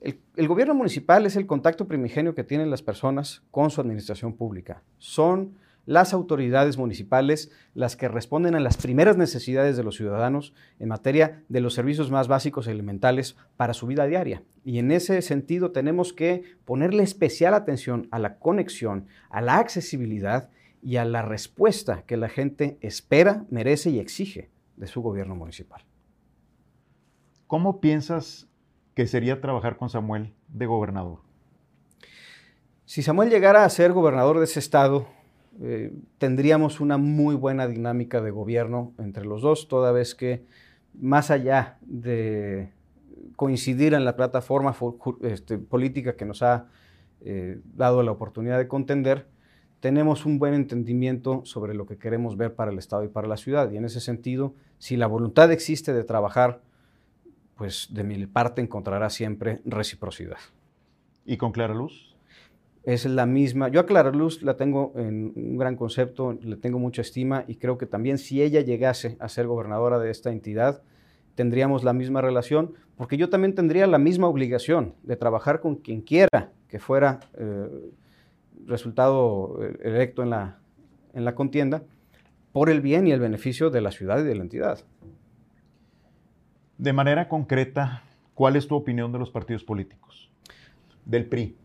El, 0.00 0.48
gobierno 0.48 0.74
municipal 0.74 1.24
es 1.26 1.36
el 1.36 1.46
contacto 1.46 1.88
primigenio 1.88 2.34
que 2.34 2.44
tienen 2.44 2.70
las 2.70 2.82
personas 2.82 3.42
con 3.50 3.70
su 3.70 3.80
administración 3.80 4.34
pública. 4.34 4.82
Son 4.98 5.54
las 5.86 6.12
autoridades 6.12 6.76
municipales 6.76 7.50
las 7.72 7.96
que 7.96 8.08
responden 8.08 8.54
a 8.54 8.60
las 8.60 8.76
primeras 8.76 9.16
necesidades 9.16 9.76
de 9.76 9.84
los 9.84 9.96
ciudadanos 9.96 10.52
en 10.80 10.88
materia 10.88 11.42
de 11.48 11.60
los 11.60 11.74
servicios 11.74 12.10
más 12.10 12.28
básicos 12.28 12.66
y 12.66 12.70
elementales 12.70 13.36
para 13.56 13.72
su 13.72 13.86
vida 13.86 14.06
diaria. 14.06 14.42
Y 14.64 14.78
en 14.78 14.90
ese 14.90 15.22
sentido 15.22 15.70
tenemos 15.70 16.12
que 16.12 16.42
ponerle 16.64 17.02
especial 17.02 17.54
atención 17.54 18.08
a 18.10 18.18
la 18.18 18.38
conexión, 18.38 19.06
a 19.30 19.40
la 19.40 19.58
accesibilidad 19.58 20.50
y 20.82 20.96
a 20.96 21.04
la 21.04 21.22
respuesta 21.22 22.02
que 22.02 22.16
la 22.16 22.28
gente 22.28 22.78
espera, 22.80 23.46
merece 23.48 23.90
y 23.90 24.00
exige 24.00 24.50
de 24.76 24.88
su 24.88 25.00
gobierno 25.02 25.36
municipal. 25.36 25.82
¿Cómo 27.46 27.80
piensas 27.80 28.48
que 28.96 29.06
sería 29.06 29.42
trabajar 29.42 29.76
con 29.76 29.90
Samuel 29.90 30.32
de 30.48 30.64
gobernador? 30.64 31.18
Si 32.86 33.02
Samuel 33.02 33.28
llegara 33.28 33.64
a 33.64 33.68
ser 33.68 33.92
gobernador 33.92 34.38
de 34.38 34.44
ese 34.44 34.58
estado, 34.58 35.06
eh, 35.60 35.92
tendríamos 36.16 36.80
una 36.80 36.96
muy 36.96 37.34
buena 37.34 37.68
dinámica 37.68 38.22
de 38.22 38.30
gobierno 38.30 38.94
entre 38.98 39.26
los 39.26 39.42
dos, 39.42 39.68
toda 39.68 39.92
vez 39.92 40.14
que 40.14 40.46
más 40.94 41.30
allá 41.30 41.76
de 41.82 42.72
coincidir 43.36 43.92
en 43.92 44.06
la 44.06 44.16
plataforma 44.16 44.74
este, 45.20 45.58
política 45.58 46.16
que 46.16 46.24
nos 46.24 46.42
ha 46.42 46.68
eh, 47.20 47.60
dado 47.74 48.02
la 48.02 48.12
oportunidad 48.12 48.56
de 48.56 48.66
contender, 48.66 49.26
tenemos 49.80 50.24
un 50.24 50.38
buen 50.38 50.54
entendimiento 50.54 51.42
sobre 51.44 51.74
lo 51.74 51.84
que 51.84 51.98
queremos 51.98 52.38
ver 52.38 52.54
para 52.54 52.70
el 52.70 52.78
Estado 52.78 53.04
y 53.04 53.08
para 53.08 53.28
la 53.28 53.36
ciudad. 53.36 53.70
Y 53.70 53.76
en 53.76 53.84
ese 53.84 54.00
sentido, 54.00 54.54
si 54.78 54.96
la 54.96 55.06
voluntad 55.06 55.52
existe 55.52 55.92
de 55.92 56.02
trabajar 56.02 56.62
pues 57.56 57.88
de 57.90 58.04
mi 58.04 58.26
parte 58.26 58.60
encontrará 58.60 59.10
siempre 59.10 59.60
reciprocidad. 59.64 60.38
¿Y 61.24 61.36
con 61.36 61.52
Clara 61.52 61.74
Luz? 61.74 62.14
Es 62.84 63.04
la 63.04 63.26
misma. 63.26 63.68
Yo 63.68 63.80
a 63.80 63.86
Clara 63.86 64.12
Luz 64.12 64.42
la 64.42 64.56
tengo 64.56 64.92
en 64.94 65.32
un 65.34 65.56
gran 65.56 65.74
concepto, 65.74 66.38
le 66.40 66.56
tengo 66.56 66.78
mucha 66.78 67.02
estima 67.02 67.44
y 67.48 67.56
creo 67.56 67.78
que 67.78 67.86
también 67.86 68.18
si 68.18 68.42
ella 68.42 68.60
llegase 68.60 69.16
a 69.18 69.28
ser 69.28 69.46
gobernadora 69.48 69.98
de 69.98 70.10
esta 70.10 70.30
entidad, 70.30 70.82
tendríamos 71.34 71.82
la 71.82 71.92
misma 71.92 72.20
relación, 72.20 72.74
porque 72.96 73.16
yo 73.16 73.28
también 73.28 73.54
tendría 73.54 73.86
la 73.86 73.98
misma 73.98 74.28
obligación 74.28 74.94
de 75.02 75.16
trabajar 75.16 75.60
con 75.60 75.76
quien 75.76 76.00
quiera 76.00 76.52
que 76.68 76.78
fuera 76.78 77.20
eh, 77.38 77.68
resultado 78.66 79.58
eh, 79.62 79.78
electo 79.82 80.22
en 80.22 80.30
la, 80.30 80.58
en 81.12 81.24
la 81.24 81.34
contienda, 81.34 81.82
por 82.52 82.70
el 82.70 82.80
bien 82.80 83.06
y 83.06 83.12
el 83.12 83.20
beneficio 83.20 83.70
de 83.70 83.80
la 83.80 83.90
ciudad 83.90 84.20
y 84.20 84.24
de 84.24 84.34
la 84.34 84.42
entidad. 84.42 84.80
De 86.78 86.92
manera 86.92 87.28
concreta, 87.28 88.02
¿cuál 88.34 88.54
es 88.54 88.68
tu 88.68 88.74
opinión 88.74 89.10
de 89.10 89.18
los 89.18 89.30
partidos 89.30 89.64
políticos? 89.64 90.30
Del 91.06 91.24
PRI. 91.24 91.56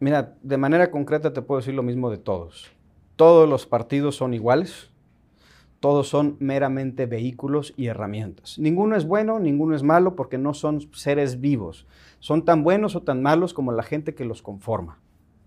Mira, 0.00 0.34
de 0.42 0.58
manera 0.58 0.90
concreta 0.90 1.32
te 1.32 1.40
puedo 1.40 1.60
decir 1.60 1.72
lo 1.72 1.82
mismo 1.82 2.10
de 2.10 2.18
todos. 2.18 2.70
Todos 3.16 3.48
los 3.48 3.64
partidos 3.64 4.16
son 4.16 4.34
iguales, 4.34 4.90
todos 5.80 6.08
son 6.08 6.36
meramente 6.40 7.06
vehículos 7.06 7.72
y 7.78 7.86
herramientas. 7.86 8.58
Ninguno 8.58 8.96
es 8.96 9.06
bueno, 9.06 9.38
ninguno 9.38 9.74
es 9.74 9.82
malo 9.82 10.14
porque 10.14 10.36
no 10.36 10.52
son 10.52 10.82
seres 10.92 11.40
vivos. 11.40 11.86
Son 12.20 12.44
tan 12.44 12.62
buenos 12.64 12.96
o 12.96 13.02
tan 13.02 13.22
malos 13.22 13.54
como 13.54 13.72
la 13.72 13.82
gente 13.82 14.14
que 14.14 14.26
los 14.26 14.42
conforma. 14.42 14.98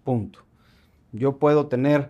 Punto. 0.04 0.40
Yo 1.12 1.38
puedo 1.38 1.68
tener 1.68 2.10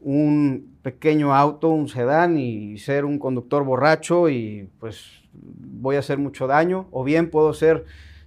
un 0.00 0.78
pequeño 0.82 1.32
auto, 1.32 1.68
un 1.68 1.88
sedán 1.88 2.38
y 2.38 2.78
ser 2.78 3.04
un 3.04 3.20
conductor 3.20 3.62
borracho 3.64 4.28
y 4.28 4.68
pues 4.80 5.23
voy 5.42 5.96
a 5.96 6.00
hacer 6.00 6.18
mucho 6.18 6.46
daño, 6.46 6.86
o 6.90 7.04
bien 7.04 7.30
puedo 7.30 7.52
ser 7.52 7.84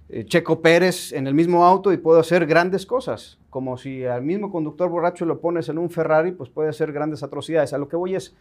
eh, 0.08 0.24
Checo 0.24 0.62
Pérez 0.62 1.12
en 1.12 1.26
el 1.26 1.34
mismo 1.34 1.66
auto 1.66 1.92
y 1.92 1.96
puedo 1.96 2.20
hacer 2.20 2.46
grandes 2.46 2.86
cosas, 2.86 3.38
como 3.50 3.76
si 3.76 4.04
al 4.04 4.22
mismo 4.22 4.50
conductor 4.50 4.88
borracho 4.88 5.24
lo 5.24 5.40
pones 5.40 5.68
en 5.68 5.78
un 5.78 5.90
Ferrari, 5.90 6.32
pues 6.32 6.48
puede 6.48 6.70
hacer 6.70 6.92
grandes 6.92 7.22
atrocidades. 7.22 7.72
A 7.72 7.78
lo 7.78 7.88
que 7.88 7.96
voy 7.96 8.14
es, 8.14 8.34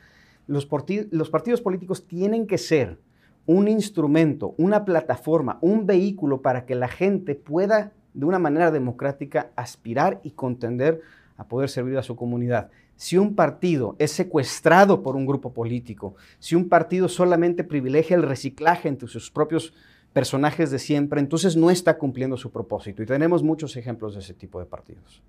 los, 0.47 0.67
los 1.11 1.29
partidos 1.29 1.61
políticos 1.61 2.07
tienen 2.07 2.47
que 2.47 2.57
ser 2.57 2.97
un 3.45 3.67
instrumento, 3.67 4.53
una 4.57 4.85
plataforma, 4.85 5.57
un 5.61 5.85
vehículo 5.85 6.41
para 6.41 6.65
que 6.65 6.75
la 6.75 6.87
gente 6.87 7.35
pueda 7.35 7.93
de 8.13 8.25
una 8.25 8.39
manera 8.39 8.71
democrática 8.71 9.51
aspirar 9.55 10.19
y 10.23 10.31
contender 10.31 11.01
a 11.37 11.47
poder 11.47 11.69
servir 11.69 11.97
a 11.97 12.03
su 12.03 12.15
comunidad. 12.15 12.69
Si 12.95 13.17
un 13.17 13.35
partido 13.35 13.95
es 13.99 14.11
secuestrado 14.11 15.03
por 15.03 15.15
un 15.15 15.25
grupo 15.25 15.53
político, 15.53 16.15
si 16.39 16.55
un 16.55 16.67
partido 16.67 17.07
solamente 17.07 17.63
privilegia 17.63 18.15
el 18.15 18.23
reciclaje 18.23 18.89
entre 18.89 19.07
sus 19.07 19.29
propios 19.29 19.73
personajes 20.13 20.71
de 20.71 20.79
siempre, 20.79 21.19
entonces 21.19 21.55
no 21.55 21.69
está 21.69 21.97
cumpliendo 21.97 22.37
su 22.37 22.51
propósito. 22.51 23.03
Y 23.03 23.05
tenemos 23.05 23.43
muchos 23.43 23.77
ejemplos 23.77 24.15
de 24.15 24.21
ese 24.21 24.33
tipo 24.33 24.59
de 24.59 24.65
partidos. 24.65 25.21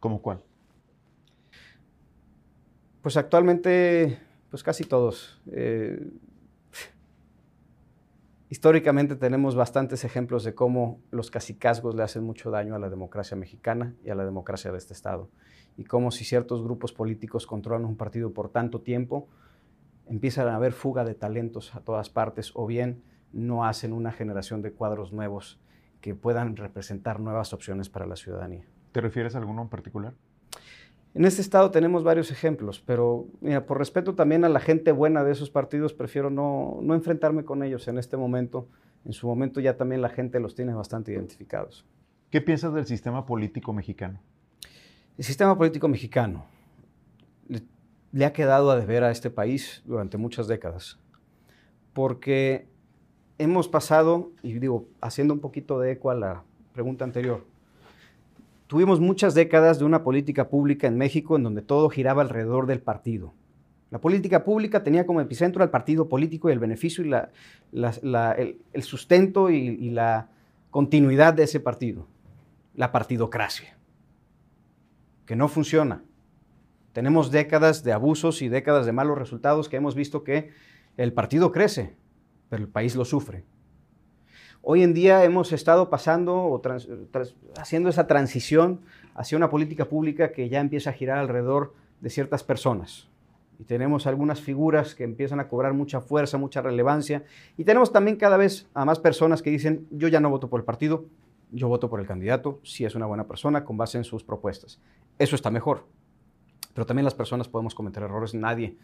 ¿Cómo 0.00 0.20
cuál? 0.20 0.42
Pues 3.00 3.16
actualmente, 3.16 4.18
pues 4.50 4.62
casi 4.62 4.84
todos. 4.84 5.40
Eh, 5.52 6.04
históricamente 8.54 9.16
tenemos 9.16 9.56
bastantes 9.56 10.04
ejemplos 10.04 10.44
de 10.44 10.54
cómo 10.54 11.00
los 11.10 11.28
cacicazgos 11.28 11.96
le 11.96 12.04
hacen 12.04 12.22
mucho 12.22 12.52
daño 12.52 12.76
a 12.76 12.78
la 12.78 12.88
democracia 12.88 13.36
mexicana 13.36 13.96
y 14.04 14.10
a 14.10 14.14
la 14.14 14.24
democracia 14.24 14.70
de 14.70 14.78
este 14.78 14.92
Estado 14.92 15.28
y 15.76 15.82
cómo 15.82 16.12
si 16.12 16.24
ciertos 16.24 16.62
grupos 16.62 16.92
políticos 16.92 17.48
controlan 17.48 17.84
un 17.84 17.96
partido 17.96 18.32
por 18.32 18.50
tanto 18.50 18.80
tiempo, 18.80 19.26
empiezan 20.06 20.46
a 20.46 20.54
haber 20.54 20.72
fuga 20.72 21.04
de 21.04 21.16
talentos 21.16 21.74
a 21.74 21.80
todas 21.80 22.10
partes 22.10 22.52
o 22.54 22.64
bien 22.64 23.02
no 23.32 23.64
hacen 23.64 23.92
una 23.92 24.12
generación 24.12 24.62
de 24.62 24.70
cuadros 24.70 25.12
nuevos 25.12 25.58
que 26.00 26.14
puedan 26.14 26.54
representar 26.54 27.18
nuevas 27.18 27.52
opciones 27.52 27.88
para 27.88 28.06
la 28.06 28.14
ciudadanía. 28.14 28.68
¿Te 28.92 29.00
refieres 29.00 29.34
a 29.34 29.38
alguno 29.38 29.62
en 29.62 29.68
particular? 29.68 30.14
En 31.14 31.24
este 31.24 31.42
estado 31.42 31.70
tenemos 31.70 32.02
varios 32.02 32.32
ejemplos, 32.32 32.82
pero 32.84 33.28
mira, 33.40 33.66
por 33.66 33.78
respeto 33.78 34.16
también 34.16 34.44
a 34.44 34.48
la 34.48 34.58
gente 34.58 34.90
buena 34.90 35.22
de 35.22 35.30
esos 35.30 35.48
partidos, 35.48 35.94
prefiero 35.94 36.28
no, 36.28 36.80
no 36.82 36.94
enfrentarme 36.94 37.44
con 37.44 37.62
ellos 37.62 37.86
en 37.86 37.98
este 37.98 38.16
momento. 38.16 38.68
En 39.04 39.12
su 39.12 39.28
momento 39.28 39.60
ya 39.60 39.76
también 39.76 40.02
la 40.02 40.08
gente 40.08 40.40
los 40.40 40.56
tiene 40.56 40.74
bastante 40.74 41.12
identificados. 41.12 41.86
¿Qué 42.30 42.40
piensas 42.40 42.74
del 42.74 42.84
sistema 42.84 43.26
político 43.26 43.72
mexicano? 43.72 44.20
El 45.16 45.24
sistema 45.24 45.56
político 45.56 45.86
mexicano 45.86 46.46
le, 47.46 48.24
ha 48.24 48.32
quedado 48.32 48.72
a 48.72 48.76
deber 48.76 49.04
a 49.04 49.12
este 49.12 49.30
país 49.30 49.82
durante 49.84 50.18
muchas 50.18 50.48
décadas, 50.48 50.98
porque 51.92 52.66
hemos 53.38 53.68
pasado, 53.68 54.32
y 54.42 54.58
digo, 54.58 54.88
haciendo 55.00 55.32
un 55.32 55.38
poquito 55.38 55.78
de 55.78 55.92
eco 55.92 56.10
a 56.10 56.16
la 56.16 56.42
pregunta 56.72 57.04
anterior, 57.04 57.44
tuvimos 58.66 59.00
muchas 59.00 59.34
décadas 59.34 59.78
de 59.78 59.84
una 59.84 60.02
política 60.02 60.48
pública 60.48 60.86
en 60.86 60.96
México 60.96 61.36
en 61.36 61.42
donde 61.42 61.62
todo 61.62 61.88
giraba 61.90 62.22
alrededor 62.22 62.66
del 62.66 62.80
partido. 62.80 63.34
La 63.90 64.00
política 64.00 64.44
pública 64.44 64.82
tenía 64.82 65.06
como 65.06 65.20
epicentro 65.20 65.62
al 65.62 65.70
partido 65.70 66.08
político 66.08 66.48
y 66.48 66.52
el 66.52 66.58
beneficio 66.58 67.04
y 67.04 67.12
el, 67.72 68.82
sustento 68.82 69.50
y 69.50 69.90
la 69.90 70.28
continuidad 70.70 71.34
de 71.34 71.44
ese 71.44 71.60
partido, 71.60 72.08
la 72.74 72.90
partidocracia 72.90 73.74
que 75.26 75.36
no 75.36 75.48
funciona. 75.48 76.02
Tenemos 76.92 77.30
décadas 77.30 77.82
de 77.82 77.92
abusos 77.92 78.42
y 78.42 78.48
décadas 78.48 78.86
de 78.86 78.92
malos 78.92 79.18
resultados 79.18 79.68
que 79.68 79.76
hemos 79.76 79.94
visto 79.94 80.22
que 80.22 80.50
el 80.96 81.12
partido 81.12 81.50
crece, 81.50 81.96
pero 82.48 82.62
el 82.62 82.68
país 82.68 82.94
lo 82.94 83.04
sufre. 83.04 83.44
Hoy 84.66 84.82
en 84.82 84.94
día 84.94 85.22
hemos 85.24 85.52
estado 85.52 85.90
pasando 85.90 86.36
o 86.36 86.62
haciendo 87.58 87.90
esa 87.90 88.06
transición 88.06 88.80
hacia 89.14 89.36
una 89.36 89.50
política 89.50 89.84
pública 89.84 90.32
que 90.32 90.48
ya 90.48 90.58
empieza 90.58 90.88
a 90.88 90.94
girar 90.94 91.18
alrededor 91.18 91.74
de 92.00 92.08
ciertas 92.08 92.42
personas. 92.42 93.10
Y 93.58 93.64
tenemos 93.64 94.06
algunas 94.06 94.40
figuras 94.40 94.94
que 94.94 95.04
empiezan 95.04 95.38
a 95.38 95.48
cobrar 95.48 95.74
mucha 95.74 96.00
fuerza, 96.00 96.38
mucha 96.38 96.62
relevancia. 96.62 97.24
Y 97.58 97.64
tenemos 97.64 97.92
también 97.92 98.16
cada 98.16 98.38
vez 98.38 98.66
a 98.72 98.86
más 98.86 98.98
personas 98.98 99.42
que 99.42 99.50
dicen, 99.50 99.86
yo 99.90 100.08
ya 100.08 100.18
no 100.18 100.30
voto 100.30 100.48
por 100.48 100.60
el 100.60 100.64
partido, 100.64 101.04
yo 101.50 101.68
voto 101.68 101.90
por 101.90 102.00
el 102.00 102.06
candidato 102.06 102.58
si 102.62 102.86
es 102.86 102.94
una 102.94 103.04
buena 103.04 103.24
persona 103.24 103.66
con 103.66 103.76
base 103.76 103.98
en 103.98 104.04
sus 104.04 104.24
propuestas. 104.24 104.80
Eso 105.18 105.36
está 105.36 105.50
mejor. 105.50 105.84
Pero 106.72 106.86
también 106.86 107.04
las 107.04 107.14
personas 107.14 107.48
podemos 107.48 107.74
cometer 107.74 108.02
errores. 108.02 108.32
Nadie, 108.32 108.78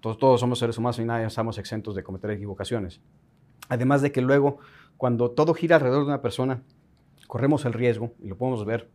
todos, 0.00 0.18
todos 0.18 0.38
somos 0.38 0.58
seres 0.58 0.76
humanos 0.76 0.98
y 0.98 1.04
nadie 1.06 1.24
estamos 1.24 1.56
exentos 1.56 1.94
de 1.94 2.02
cometer 2.02 2.30
equivocaciones. 2.30 3.00
Además 3.68 4.02
de 4.02 4.12
que 4.12 4.20
luego, 4.20 4.58
cuando 4.96 5.30
todo 5.30 5.54
gira 5.54 5.76
alrededor 5.76 6.02
de 6.02 6.08
una 6.08 6.22
persona, 6.22 6.62
corremos 7.26 7.64
el 7.64 7.72
riesgo, 7.72 8.12
y 8.22 8.28
lo 8.28 8.36
podemos 8.36 8.64
ver 8.64 8.90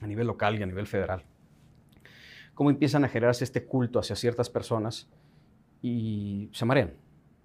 a 0.00 0.06
nivel 0.06 0.26
local 0.26 0.58
y 0.58 0.62
a 0.62 0.66
nivel 0.66 0.86
federal, 0.86 1.24
cómo 2.54 2.70
empiezan 2.70 3.04
a 3.04 3.08
generarse 3.08 3.44
este 3.44 3.64
culto 3.64 3.98
hacia 3.98 4.16
ciertas 4.16 4.48
personas 4.48 5.08
y 5.82 6.48
se 6.52 6.64
marean, 6.64 6.94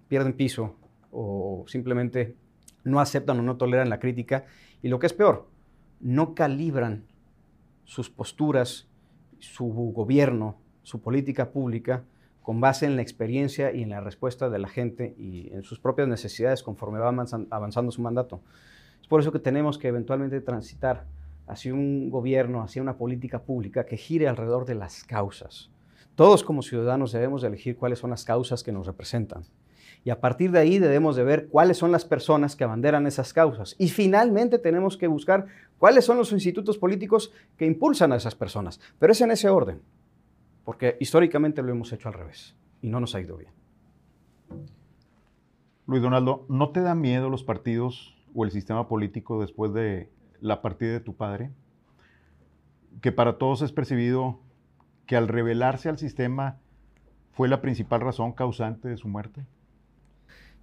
pierden 0.08 0.32
piso 0.32 0.76
o 1.10 1.64
simplemente 1.66 2.36
no 2.84 3.00
aceptan 3.00 3.38
o 3.40 3.42
no 3.42 3.56
toleran 3.56 3.90
la 3.90 4.00
crítica. 4.00 4.46
Y 4.82 4.88
lo 4.88 4.98
que 4.98 5.06
es 5.06 5.12
peor, 5.12 5.48
no 6.00 6.34
calibran 6.34 7.04
sus 7.84 8.08
posturas, 8.08 8.88
su 9.38 9.66
gobierno, 9.66 10.58
su 10.82 11.00
política 11.02 11.50
pública 11.50 12.04
con 12.42 12.60
base 12.60 12.86
en 12.86 12.96
la 12.96 13.02
experiencia 13.02 13.72
y 13.72 13.82
en 13.82 13.90
la 13.90 14.00
respuesta 14.00 14.48
de 14.48 14.58
la 14.58 14.68
gente 14.68 15.14
y 15.18 15.50
en 15.52 15.62
sus 15.62 15.78
propias 15.78 16.08
necesidades 16.08 16.62
conforme 16.62 16.98
va 16.98 17.08
avanzando 17.50 17.92
su 17.92 18.02
mandato. 18.02 18.40
Es 19.00 19.08
por 19.08 19.20
eso 19.20 19.32
que 19.32 19.38
tenemos 19.38 19.78
que 19.78 19.88
eventualmente 19.88 20.40
transitar 20.40 21.06
hacia 21.46 21.74
un 21.74 22.10
gobierno, 22.10 22.62
hacia 22.62 22.82
una 22.82 22.96
política 22.96 23.42
pública 23.42 23.84
que 23.84 23.96
gire 23.96 24.28
alrededor 24.28 24.64
de 24.64 24.76
las 24.76 25.04
causas. 25.04 25.70
Todos 26.14 26.44
como 26.44 26.62
ciudadanos 26.62 27.12
debemos 27.12 27.42
de 27.42 27.48
elegir 27.48 27.76
cuáles 27.76 27.98
son 27.98 28.10
las 28.10 28.24
causas 28.24 28.62
que 28.62 28.72
nos 28.72 28.86
representan. 28.86 29.44
Y 30.02 30.10
a 30.10 30.20
partir 30.20 30.50
de 30.50 30.60
ahí 30.60 30.78
debemos 30.78 31.16
de 31.16 31.24
ver 31.24 31.48
cuáles 31.48 31.76
son 31.76 31.92
las 31.92 32.04
personas 32.04 32.56
que 32.56 32.64
abanderan 32.64 33.06
esas 33.06 33.32
causas. 33.34 33.74
Y 33.78 33.88
finalmente 33.88 34.58
tenemos 34.58 34.96
que 34.96 35.08
buscar 35.08 35.46
cuáles 35.78 36.04
son 36.06 36.16
los 36.16 36.32
institutos 36.32 36.78
políticos 36.78 37.32
que 37.58 37.66
impulsan 37.66 38.12
a 38.12 38.16
esas 38.16 38.34
personas. 38.34 38.80
Pero 38.98 39.12
es 39.12 39.20
en 39.20 39.30
ese 39.30 39.50
orden 39.50 39.82
porque 40.64 40.96
históricamente 41.00 41.62
lo 41.62 41.70
hemos 41.70 41.92
hecho 41.92 42.08
al 42.08 42.14
revés 42.14 42.56
y 42.82 42.88
no 42.88 43.00
nos 43.00 43.14
ha 43.14 43.20
ido 43.20 43.36
bien. 43.36 43.52
Luis 45.86 46.02
Donaldo, 46.02 46.46
¿no 46.48 46.70
te 46.70 46.80
da 46.80 46.94
miedo 46.94 47.28
los 47.28 47.42
partidos 47.42 48.16
o 48.34 48.44
el 48.44 48.50
sistema 48.50 48.86
político 48.86 49.40
después 49.40 49.72
de 49.72 50.10
la 50.40 50.62
partida 50.62 50.92
de 50.92 51.00
tu 51.00 51.16
padre? 51.16 51.50
Que 53.00 53.12
para 53.12 53.38
todos 53.38 53.62
es 53.62 53.72
percibido 53.72 54.38
que 55.06 55.16
al 55.16 55.26
revelarse 55.26 55.88
al 55.88 55.98
sistema 55.98 56.58
fue 57.32 57.48
la 57.48 57.60
principal 57.60 58.00
razón 58.00 58.32
causante 58.32 58.88
de 58.88 58.96
su 58.96 59.08
muerte. 59.08 59.46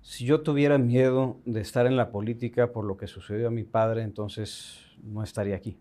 Si 0.01 0.25
yo 0.25 0.41
tuviera 0.41 0.77
miedo 0.77 1.41
de 1.45 1.59
estar 1.59 1.85
en 1.85 1.97
la 1.97 2.11
política 2.11 2.71
por 2.71 2.85
lo 2.85 2.95
que 2.95 3.07
sucedió 3.07 3.47
a 3.49 3.51
mi 3.51 3.63
padre, 3.63 4.03
entonces 4.03 4.79
no 5.03 5.23
estaría 5.23 5.55
aquí. 5.55 5.77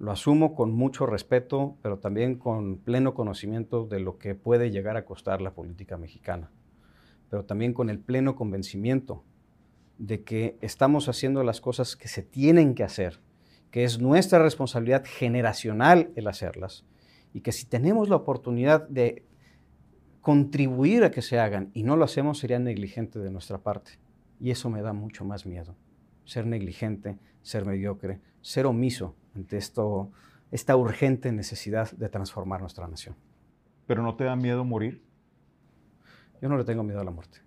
Lo 0.00 0.12
asumo 0.12 0.54
con 0.54 0.72
mucho 0.72 1.04
respeto, 1.04 1.76
pero 1.82 1.98
también 1.98 2.36
con 2.36 2.78
pleno 2.78 3.12
conocimiento 3.12 3.84
de 3.84 4.00
lo 4.00 4.16
que 4.16 4.34
puede 4.34 4.70
llegar 4.70 4.96
a 4.96 5.04
costar 5.04 5.42
la 5.42 5.52
política 5.52 5.98
mexicana, 5.98 6.50
pero 7.28 7.44
también 7.44 7.74
con 7.74 7.90
el 7.90 7.98
pleno 7.98 8.34
convencimiento 8.34 9.22
de 9.98 10.24
que 10.24 10.56
estamos 10.62 11.10
haciendo 11.10 11.44
las 11.44 11.60
cosas 11.60 11.96
que 11.96 12.08
se 12.08 12.22
tienen 12.22 12.74
que 12.74 12.82
hacer, 12.82 13.20
que 13.70 13.84
es 13.84 14.00
nuestra 14.00 14.42
responsabilidad 14.42 15.04
generacional 15.04 16.10
el 16.16 16.28
hacerlas, 16.28 16.86
y 17.34 17.42
que 17.42 17.52
si 17.52 17.66
tenemos 17.66 18.08
la 18.08 18.16
oportunidad 18.16 18.88
de 18.88 19.26
contribuir 20.22 21.04
a 21.04 21.10
que 21.10 21.20
se 21.20 21.38
hagan 21.38 21.70
y 21.74 21.82
no 21.82 21.98
lo 21.98 22.06
hacemos 22.06 22.38
sería 22.38 22.58
negligente 22.58 23.18
de 23.18 23.30
nuestra 23.30 23.58
parte. 23.58 23.98
Y 24.40 24.50
eso 24.50 24.70
me 24.70 24.80
da 24.80 24.94
mucho 24.94 25.26
más 25.26 25.44
miedo, 25.44 25.76
ser 26.24 26.46
negligente, 26.46 27.18
ser 27.42 27.64
mediocre, 27.64 28.20
ser 28.40 28.66
omiso 28.66 29.14
ante 29.34 29.56
esto, 29.56 30.10
esta 30.50 30.76
urgente 30.76 31.32
necesidad 31.32 31.90
de 31.92 32.08
transformar 32.08 32.60
nuestra 32.60 32.86
nación. 32.86 33.16
¿Pero 33.86 34.02
no 34.02 34.16
te 34.16 34.24
da 34.24 34.36
miedo 34.36 34.64
morir? 34.64 35.02
Yo 36.40 36.48
no 36.48 36.56
le 36.56 36.64
tengo 36.64 36.82
miedo 36.82 37.00
a 37.00 37.04
la 37.04 37.10
muerte. 37.10 37.38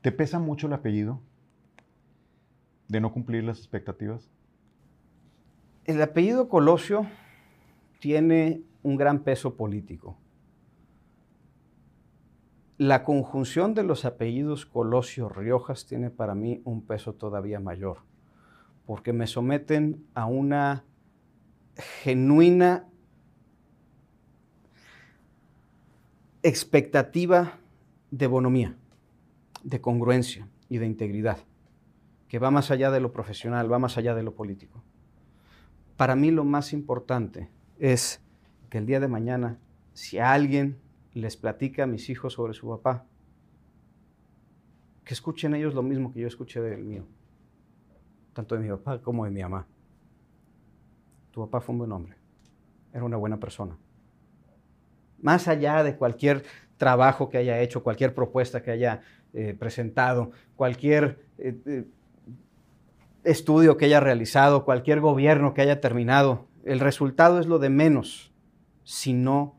¿Te 0.00 0.12
pesa 0.12 0.38
mucho 0.38 0.66
el 0.66 0.74
apellido 0.74 1.20
de 2.88 3.00
no 3.00 3.12
cumplir 3.12 3.42
las 3.44 3.58
expectativas? 3.58 4.30
El 5.86 6.00
apellido 6.02 6.48
Colosio 6.48 7.06
tiene 8.00 8.62
un 8.82 8.96
gran 8.96 9.20
peso 9.20 9.56
político. 9.56 10.18
La 12.76 13.04
conjunción 13.04 13.74
de 13.74 13.84
los 13.84 14.04
apellidos 14.04 14.66
Colosio 14.66 15.28
Riojas 15.28 15.86
tiene 15.86 16.10
para 16.10 16.34
mí 16.34 16.60
un 16.64 16.82
peso 16.84 17.14
todavía 17.14 17.60
mayor 17.60 17.98
porque 18.86 19.12
me 19.12 19.26
someten 19.26 20.04
a 20.14 20.26
una 20.26 20.84
genuina 22.02 22.86
expectativa 26.42 27.58
de 28.10 28.26
bonomía, 28.26 28.76
de 29.62 29.80
congruencia 29.80 30.48
y 30.68 30.78
de 30.78 30.86
integridad, 30.86 31.38
que 32.28 32.38
va 32.38 32.50
más 32.50 32.70
allá 32.70 32.90
de 32.90 33.00
lo 33.00 33.12
profesional, 33.12 33.72
va 33.72 33.78
más 33.78 33.96
allá 33.96 34.14
de 34.14 34.22
lo 34.22 34.34
político. 34.34 34.82
Para 35.96 36.16
mí 36.16 36.30
lo 36.30 36.44
más 36.44 36.72
importante 36.72 37.48
es 37.78 38.20
que 38.68 38.78
el 38.78 38.86
día 38.86 39.00
de 39.00 39.08
mañana, 39.08 39.58
si 39.94 40.18
alguien 40.18 40.76
les 41.14 41.36
platica 41.36 41.84
a 41.84 41.86
mis 41.86 42.10
hijos 42.10 42.34
sobre 42.34 42.54
su 42.54 42.68
papá, 42.68 43.06
que 45.04 45.14
escuchen 45.14 45.54
ellos 45.54 45.74
lo 45.74 45.82
mismo 45.82 46.12
que 46.12 46.20
yo 46.20 46.28
escuché 46.28 46.60
del 46.60 46.84
mío 46.84 47.06
tanto 48.34 48.56
de 48.56 48.60
mi 48.60 48.68
papá 48.68 49.00
como 49.00 49.24
de 49.24 49.30
mi 49.30 49.40
mamá. 49.40 49.66
Tu 51.30 51.40
papá 51.40 51.60
fue 51.60 51.72
un 51.72 51.78
buen 51.78 51.92
hombre, 51.92 52.16
era 52.92 53.04
una 53.04 53.16
buena 53.16 53.38
persona. 53.38 53.78
Más 55.22 55.48
allá 55.48 55.82
de 55.82 55.96
cualquier 55.96 56.44
trabajo 56.76 57.30
que 57.30 57.38
haya 57.38 57.60
hecho, 57.60 57.82
cualquier 57.82 58.14
propuesta 58.14 58.62
que 58.62 58.72
haya 58.72 59.00
eh, 59.32 59.54
presentado, 59.58 60.32
cualquier 60.56 61.24
eh, 61.38 61.56
eh, 61.64 61.84
estudio 63.22 63.76
que 63.76 63.86
haya 63.86 64.00
realizado, 64.00 64.64
cualquier 64.64 65.00
gobierno 65.00 65.54
que 65.54 65.62
haya 65.62 65.80
terminado, 65.80 66.46
el 66.64 66.80
resultado 66.80 67.40
es 67.40 67.46
lo 67.46 67.58
de 67.58 67.70
menos 67.70 68.32
si 68.82 69.12
no 69.12 69.56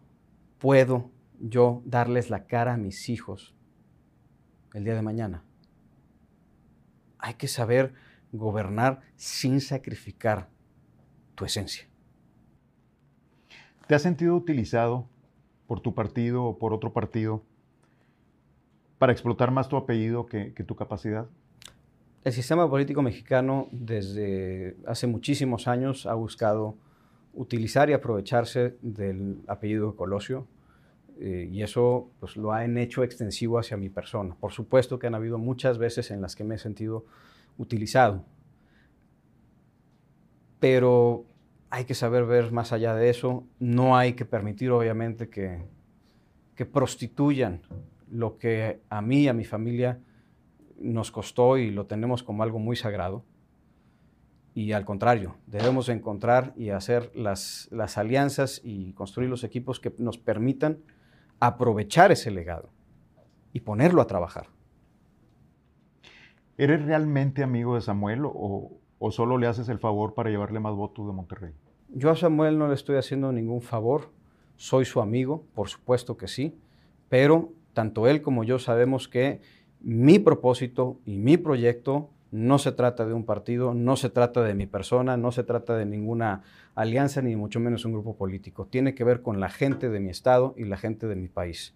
puedo 0.60 1.10
yo 1.40 1.82
darles 1.86 2.30
la 2.30 2.46
cara 2.46 2.74
a 2.74 2.78
mis 2.78 3.10
hijos 3.10 3.56
el 4.74 4.84
día 4.84 4.96
de 4.96 5.02
mañana. 5.02 5.44
Hay 7.18 7.36
que 7.36 7.48
saber 7.48 7.94
gobernar 8.32 9.02
sin 9.16 9.62
sacrificar 9.62 10.50
tu 11.36 11.46
esencia. 11.46 11.88
¿Te 13.88 13.96
has 13.96 14.02
sentido 14.02 14.36
utilizado 14.36 15.08
por 15.68 15.80
tu 15.80 15.94
partido 15.94 16.44
o 16.44 16.58
por 16.58 16.74
otro 16.74 16.92
partido 16.92 17.44
para 18.98 19.12
explotar 19.12 19.52
más 19.52 19.70
tu 19.70 19.78
apellido 19.78 20.26
que, 20.26 20.52
tu 20.52 20.76
capacidad? 20.76 21.28
El 22.24 22.34
sistema 22.34 22.70
político 22.70 23.02
mexicano 23.02 23.68
desde 23.72 24.76
hace 24.88 25.06
muchísimos 25.06 25.68
años 25.68 26.06
ha 26.08 26.16
buscado 26.16 26.76
utilizar 27.34 27.90
y 27.90 27.94
aprovecharse 27.94 28.78
del 28.82 29.44
apellido 29.48 29.92
de 29.92 29.96
Colosio 29.96 30.48
eh, 31.20 31.50
y 31.52 31.62
eso 31.64 32.12
pues, 32.20 32.36
lo 32.36 32.52
han 32.52 32.78
hecho 32.78 33.04
extensivo 33.04 33.58
hacia 33.60 33.78
mi 33.78 33.90
persona. 33.90 34.36
Por 34.40 34.52
supuesto 34.52 35.00
que 35.00 35.08
han 35.08 35.16
habido 35.16 35.38
muchas 35.38 35.78
veces 35.78 36.12
en 36.12 36.22
las 36.22 36.36
que 36.36 36.44
me 36.44 36.56
he 36.56 36.58
sentido 36.58 37.06
utilizado. 37.58 38.26
Pero 40.60 41.26
hay 41.70 41.86
que 41.86 41.94
saber 41.94 42.26
ver 42.26 42.52
más 42.52 42.72
allá 42.74 42.96
de 42.96 43.10
eso. 43.10 43.46
No 43.60 43.98
hay 43.98 44.14
que 44.14 44.26
permitir, 44.26 44.72
obviamente, 44.72 45.30
que, 45.30 45.64
que 46.56 46.66
prostituyan 46.66 47.62
lo 48.10 48.38
que 48.38 48.82
a 48.90 49.02
mí 49.02 49.24
y 49.24 49.28
a 49.28 49.34
mi 49.34 49.46
familia 49.46 50.00
nos 50.78 51.12
costó 51.12 51.58
y 51.58 51.72
lo 51.72 51.86
tenemos 51.86 52.24
como 52.24 52.44
algo 52.44 52.60
muy 52.60 52.76
sagrado. 52.76 53.24
Y 54.54 54.72
al 54.72 54.86
contrario, 54.86 55.36
debemos 55.48 55.90
encontrar 55.90 56.54
y 56.56 56.70
hacer 56.70 57.12
las, 57.14 57.68
las 57.72 57.98
alianzas 57.98 58.62
y 58.64 58.94
construir 58.94 59.30
los 59.30 59.44
equipos 59.44 59.82
que 59.82 59.94
nos 59.98 60.18
permitan 60.18 60.80
aprovechar 61.40 62.12
ese 62.12 62.32
legado 62.32 62.70
y 63.54 63.62
ponerlo 63.62 64.02
a 64.02 64.08
trabajar. 64.08 64.48
¿Eres 66.58 66.86
realmente 66.86 67.44
amigo 67.44 67.76
de 67.76 67.82
Samuel 67.82 68.22
o, 68.24 68.80
solo 69.12 69.38
le 69.38 69.48
haces 69.48 69.70
el 69.70 69.80
favor 69.80 70.14
para 70.14 70.30
llevarle 70.30 70.60
más 70.60 70.74
votos 70.74 71.06
de 71.06 71.14
Monterrey? 71.14 71.54
Yo 71.90 72.10
a 72.10 72.16
Samuel 72.16 72.58
no 72.58 72.68
le 72.68 72.74
estoy 72.74 72.98
haciendo 72.98 73.32
ningún 73.32 73.62
favor. 73.62 74.12
Soy 74.56 74.86
su 74.86 75.02
amigo, 75.02 75.46
por 75.54 75.68
supuesto 75.68 76.18
que 76.18 76.28
sí, 76.28 76.58
pero 77.10 77.52
tanto 77.74 78.08
él 78.08 78.22
como 78.22 78.44
yo 78.44 78.58
sabemos 78.58 79.08
que 79.08 79.42
mi 79.82 80.18
propósito 80.18 80.98
y 81.06 81.18
mi 81.18 81.38
proyecto 81.38 82.10
no 82.36 82.58
se 82.58 82.74
trata 82.74 83.06
de 83.06 83.14
un 83.14 83.24
partido, 83.24 83.74
no 83.74 83.96
se 83.96 84.10
trata 84.10 84.44
de 84.44 84.54
mi 84.54 84.66
persona, 84.66 85.16
no 85.16 85.32
se 85.32 85.46
trata 85.46 85.78
de 85.78 85.86
ninguna 85.86 86.44
alianza, 86.76 87.22
ni 87.22 87.38
mucho 87.38 87.62
menos 87.62 87.86
un 87.86 87.94
grupo 87.94 88.18
político. 88.18 88.66
Tiene 88.66 88.94
que 88.94 89.06
ver 89.06 89.22
con 89.22 89.40
la 89.40 89.48
gente 89.48 89.88
de 89.88 90.02
mi 90.02 90.10
estado 90.10 90.54
y 90.58 90.66
la 90.66 90.76
gente 90.76 91.08
de 91.08 91.16
mi 91.16 91.30
país. 91.30 91.74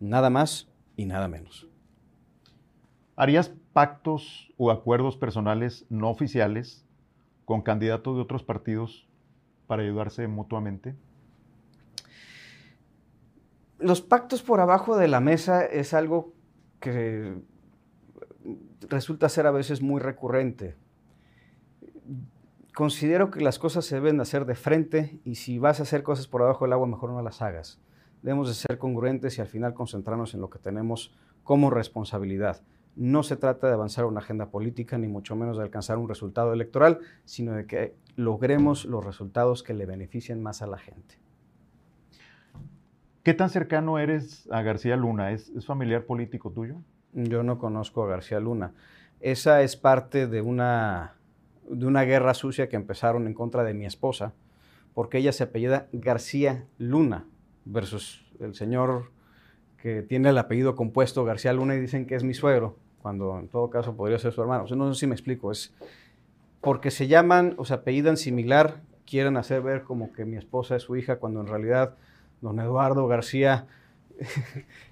Nada 0.00 0.30
más 0.30 0.72
y 0.96 1.04
nada 1.04 1.28
menos. 1.28 1.68
¿Harías 3.16 3.52
pactos 3.74 4.50
o 4.56 4.70
acuerdos 4.70 5.18
personales 5.18 5.84
no 5.90 6.08
oficiales 6.08 6.86
con 7.44 7.60
candidatos 7.60 8.16
de 8.16 8.22
otros 8.22 8.42
partidos 8.42 9.06
para 9.66 9.82
ayudarse 9.82 10.26
mutuamente? 10.26 10.94
Los 13.78 14.00
pactos 14.00 14.42
por 14.42 14.60
abajo 14.60 14.96
de 14.96 15.08
la 15.08 15.20
mesa 15.20 15.66
es 15.66 15.92
algo 15.92 16.32
que 16.80 17.42
resulta 18.88 19.28
ser 19.28 19.46
a 19.46 19.50
veces 19.50 19.82
muy 19.82 20.00
recurrente. 20.00 20.76
Considero 22.74 23.30
que 23.30 23.40
las 23.40 23.58
cosas 23.58 23.84
se 23.84 23.96
deben 23.96 24.20
hacer 24.20 24.44
de 24.44 24.54
frente 24.54 25.20
y 25.24 25.34
si 25.34 25.58
vas 25.58 25.80
a 25.80 25.82
hacer 25.82 26.02
cosas 26.02 26.26
por 26.28 26.42
abajo 26.42 26.64
del 26.64 26.72
agua, 26.72 26.86
mejor 26.86 27.10
no 27.10 27.22
las 27.22 27.42
hagas. 27.42 27.80
Debemos 28.22 28.48
de 28.48 28.54
ser 28.54 28.78
congruentes 28.78 29.38
y 29.38 29.40
al 29.40 29.48
final 29.48 29.74
concentrarnos 29.74 30.34
en 30.34 30.40
lo 30.40 30.50
que 30.50 30.58
tenemos 30.58 31.14
como 31.42 31.70
responsabilidad. 31.70 32.62
No 32.94 33.22
se 33.22 33.36
trata 33.36 33.68
de 33.68 33.74
avanzar 33.74 34.04
una 34.04 34.20
agenda 34.20 34.50
política, 34.50 34.98
ni 34.98 35.06
mucho 35.06 35.36
menos 35.36 35.56
de 35.56 35.62
alcanzar 35.62 35.98
un 35.98 36.08
resultado 36.08 36.52
electoral, 36.52 36.98
sino 37.24 37.52
de 37.52 37.66
que 37.66 37.94
logremos 38.16 38.84
los 38.84 39.04
resultados 39.04 39.62
que 39.62 39.72
le 39.72 39.86
beneficien 39.86 40.42
más 40.42 40.62
a 40.62 40.66
la 40.66 40.78
gente. 40.78 41.16
¿Qué 43.22 43.34
tan 43.34 43.50
cercano 43.50 43.98
eres 43.98 44.48
a 44.50 44.62
García 44.62 44.96
Luna? 44.96 45.32
¿Es, 45.32 45.52
familiar 45.64 46.06
político 46.06 46.50
tuyo? 46.50 46.76
Yo 47.24 47.42
no 47.42 47.58
conozco 47.58 48.04
a 48.04 48.08
García 48.08 48.38
Luna. 48.38 48.74
Esa 49.20 49.62
es 49.62 49.76
parte 49.76 50.26
de 50.26 50.40
una, 50.40 51.14
de 51.68 51.86
una 51.86 52.02
guerra 52.02 52.34
sucia 52.34 52.68
que 52.68 52.76
empezaron 52.76 53.26
en 53.26 53.34
contra 53.34 53.64
de 53.64 53.74
mi 53.74 53.86
esposa, 53.86 54.34
porque 54.94 55.18
ella 55.18 55.32
se 55.32 55.44
apellida 55.44 55.88
García 55.92 56.66
Luna 56.78 57.26
versus 57.64 58.24
el 58.38 58.54
señor 58.54 59.10
que 59.78 60.02
tiene 60.02 60.30
el 60.30 60.38
apellido 60.38 60.76
compuesto 60.76 61.24
García 61.24 61.52
Luna 61.52 61.74
y 61.74 61.80
dicen 61.80 62.06
que 62.06 62.14
es 62.14 62.24
mi 62.24 62.34
suegro 62.34 62.76
cuando 63.02 63.38
en 63.38 63.48
todo 63.48 63.70
caso 63.70 63.96
podría 63.96 64.18
ser 64.18 64.32
su 64.32 64.40
hermano. 64.40 64.64
no 64.76 64.94
sé 64.94 65.00
si 65.00 65.06
me 65.06 65.14
explico, 65.14 65.50
es 65.52 65.74
porque 66.60 66.90
se 66.90 67.06
llaman 67.06 67.54
o 67.56 67.64
se 67.64 67.74
apellidan 67.74 68.16
similar, 68.16 68.82
quieren 69.06 69.36
hacer 69.36 69.62
ver 69.62 69.82
como 69.82 70.12
que 70.12 70.24
mi 70.24 70.36
esposa 70.36 70.76
es 70.76 70.82
su 70.82 70.96
hija, 70.96 71.16
cuando 71.16 71.40
en 71.40 71.46
realidad 71.46 71.94
don 72.40 72.60
Eduardo 72.60 73.06
García 73.06 73.66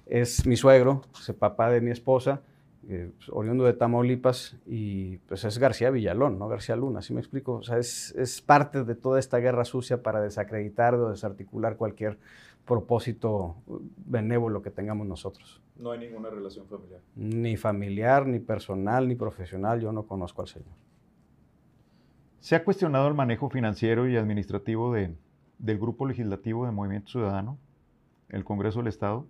es 0.05 0.45
mi 0.45 0.55
suegro, 0.55 1.01
es 1.19 1.29
el 1.29 1.35
papá 1.35 1.69
de 1.69 1.81
mi 1.81 1.91
esposa, 1.91 2.41
eh, 2.89 3.11
pues, 3.17 3.29
oriundo 3.29 3.65
de 3.65 3.73
Tamaulipas, 3.73 4.55
y 4.65 5.17
pues 5.17 5.43
es 5.43 5.57
García 5.57 5.89
Villalón, 5.89 6.39
no 6.39 6.47
García 6.47 6.75
Luna, 6.75 7.01
¿sí 7.01 7.13
me 7.13 7.19
explico? 7.19 7.55
O 7.55 7.63
sea, 7.63 7.77
es, 7.77 8.15
es 8.15 8.41
parte 8.41 8.83
de 8.83 8.95
toda 8.95 9.19
esta 9.19 9.37
guerra 9.39 9.65
sucia 9.65 10.01
para 10.01 10.21
desacreditar 10.21 10.95
o 10.95 11.09
desarticular 11.09 11.75
cualquier 11.77 12.17
propósito 12.65 13.55
benévolo 14.05 14.61
que 14.61 14.69
tengamos 14.69 15.07
nosotros. 15.07 15.61
No 15.77 15.91
hay 15.91 15.99
ninguna 15.99 16.29
relación 16.29 16.67
familiar. 16.67 17.01
Ni 17.15 17.55
familiar, 17.55 18.27
ni 18.27 18.39
personal, 18.39 19.07
ni 19.07 19.15
profesional. 19.15 19.79
Yo 19.79 19.91
no 19.91 20.03
conozco 20.03 20.41
al 20.41 20.47
Señor. 20.47 20.73
¿Se 22.39 22.55
ha 22.55 22.63
cuestionado 22.63 23.07
el 23.07 23.13
manejo 23.13 23.49
financiero 23.49 24.07
y 24.07 24.17
administrativo 24.17 24.93
de, 24.93 25.15
del 25.59 25.79
Grupo 25.79 26.05
Legislativo 26.05 26.65
de 26.65 26.71
Movimiento 26.71 27.11
Ciudadano, 27.11 27.57
el 28.29 28.43
Congreso 28.43 28.79
del 28.79 28.87
Estado? 28.87 29.27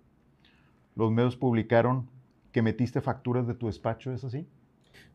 Los 0.94 1.10
medios 1.12 1.36
publicaron 1.36 2.08
que 2.52 2.62
metiste 2.62 3.00
facturas 3.00 3.46
de 3.46 3.54
tu 3.54 3.66
despacho, 3.66 4.12
¿es 4.12 4.24
así? 4.24 4.46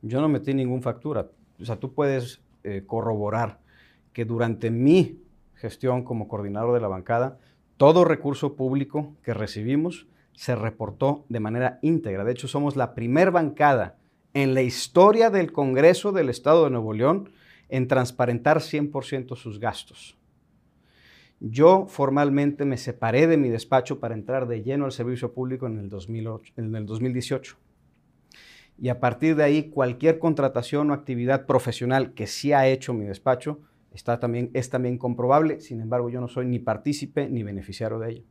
Yo 0.01 0.21
no 0.21 0.29
metí 0.29 0.53
ninguna 0.53 0.81
factura. 0.81 1.29
O 1.59 1.65
sea, 1.65 1.77
tú 1.77 1.93
puedes 1.93 2.41
eh, 2.63 2.83
corroborar 2.85 3.59
que 4.13 4.25
durante 4.25 4.71
mi 4.71 5.19
gestión 5.55 6.03
como 6.03 6.27
coordinador 6.27 6.73
de 6.73 6.81
la 6.81 6.87
bancada, 6.87 7.39
todo 7.77 8.05
recurso 8.05 8.55
público 8.55 9.15
que 9.23 9.33
recibimos 9.33 10.07
se 10.33 10.55
reportó 10.55 11.25
de 11.29 11.39
manera 11.39 11.79
íntegra. 11.81 12.23
De 12.23 12.31
hecho, 12.31 12.47
somos 12.47 12.75
la 12.75 12.95
primer 12.95 13.31
bancada 13.31 13.97
en 14.33 14.53
la 14.53 14.61
historia 14.61 15.29
del 15.29 15.51
Congreso 15.51 16.11
del 16.11 16.29
Estado 16.29 16.65
de 16.65 16.71
Nuevo 16.71 16.93
León 16.93 17.29
en 17.69 17.87
transparentar 17.87 18.59
100% 18.59 19.35
sus 19.35 19.59
gastos. 19.59 20.17
Yo 21.43 21.85
formalmente 21.87 22.65
me 22.65 22.77
separé 22.77 23.27
de 23.27 23.37
mi 23.37 23.49
despacho 23.49 23.99
para 23.99 24.15
entrar 24.15 24.47
de 24.47 24.63
lleno 24.63 24.85
al 24.85 24.91
servicio 24.91 25.33
público 25.33 25.67
en 25.67 25.77
el, 25.77 25.89
2008, 25.89 26.53
en 26.57 26.75
el 26.75 26.85
2018. 26.85 27.57
Y 28.79 28.89
a 28.89 28.99
partir 28.99 29.35
de 29.35 29.43
ahí, 29.43 29.69
cualquier 29.69 30.17
contratación 30.17 30.89
o 30.89 30.93
actividad 30.93 31.45
profesional 31.45 32.13
que 32.13 32.25
sí 32.25 32.53
ha 32.53 32.67
hecho 32.67 32.93
mi 32.93 33.05
despacho 33.05 33.59
Está 33.93 34.19
también, 34.19 34.49
es 34.53 34.69
también 34.69 34.97
comprobable, 34.97 35.61
sin 35.61 35.79
embargo 35.79 36.09
yo 36.09 36.19
no 36.19 36.27
soy 36.27 36.47
ni 36.47 36.57
partícipe 36.57 37.29
ni 37.29 37.43
beneficiario 37.43 37.99
de 37.99 38.11
ello. 38.11 38.23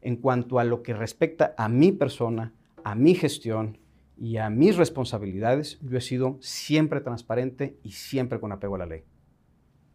En 0.00 0.16
cuanto 0.16 0.58
a 0.58 0.64
lo 0.64 0.82
que 0.82 0.94
respecta 0.94 1.54
a 1.58 1.68
mi 1.68 1.92
persona, 1.92 2.54
a 2.82 2.94
mi 2.94 3.14
gestión 3.14 3.78
y 4.16 4.38
a 4.38 4.48
mis 4.48 4.76
responsabilidades, 4.76 5.78
yo 5.82 5.98
he 5.98 6.00
sido 6.00 6.38
siempre 6.40 7.02
transparente 7.02 7.76
y 7.82 7.92
siempre 7.92 8.40
con 8.40 8.52
apego 8.52 8.76
a 8.76 8.78
la 8.78 8.86
ley. 8.86 9.04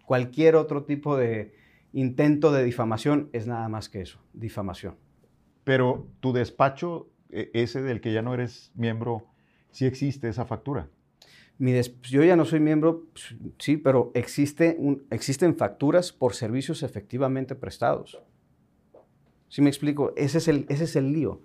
Cualquier 0.06 0.56
otro 0.56 0.84
tipo 0.84 1.17
de 1.17 1.54
intento 1.95 2.51
de 2.51 2.63
difamación 2.63 3.29
es 3.34 3.47
nada 3.47 3.67
más 3.67 3.89
que 3.89 4.01
eso, 4.01 4.19
difamación. 4.34 4.95
Pero 5.63 6.08
tu 6.19 6.31
despacho, 6.31 7.10
e, 7.31 7.49
ese 7.53 7.81
del 7.81 7.99
que 7.99 8.13
ya 8.13 8.21
no 8.21 8.36
eres 8.36 8.71
miembro, 8.75 9.25
sí 9.71 9.86
existe 9.88 10.29
esa 10.29 10.45
factura 10.45 10.88
yo 12.03 12.23
ya 12.23 12.36
no 12.36 12.45
soy 12.45 12.60
miembro, 12.60 13.05
pues, 13.13 13.36
sí, 13.60 13.77
pero 13.77 14.12
existe 14.13 14.77
existen 15.10 15.55
facturas 15.55 16.12
por 16.12 16.34
servicios 16.34 16.84
efectivamente 16.84 17.55
prestados. 17.55 18.21
¿Sí 19.47 19.62
me 19.62 19.69
explico? 19.69 20.13
Ese 20.17 20.39
es, 20.39 20.47
el, 20.47 20.65
ese 20.67 20.84
es 20.84 20.95
el 20.95 21.13
lío. 21.13 21.41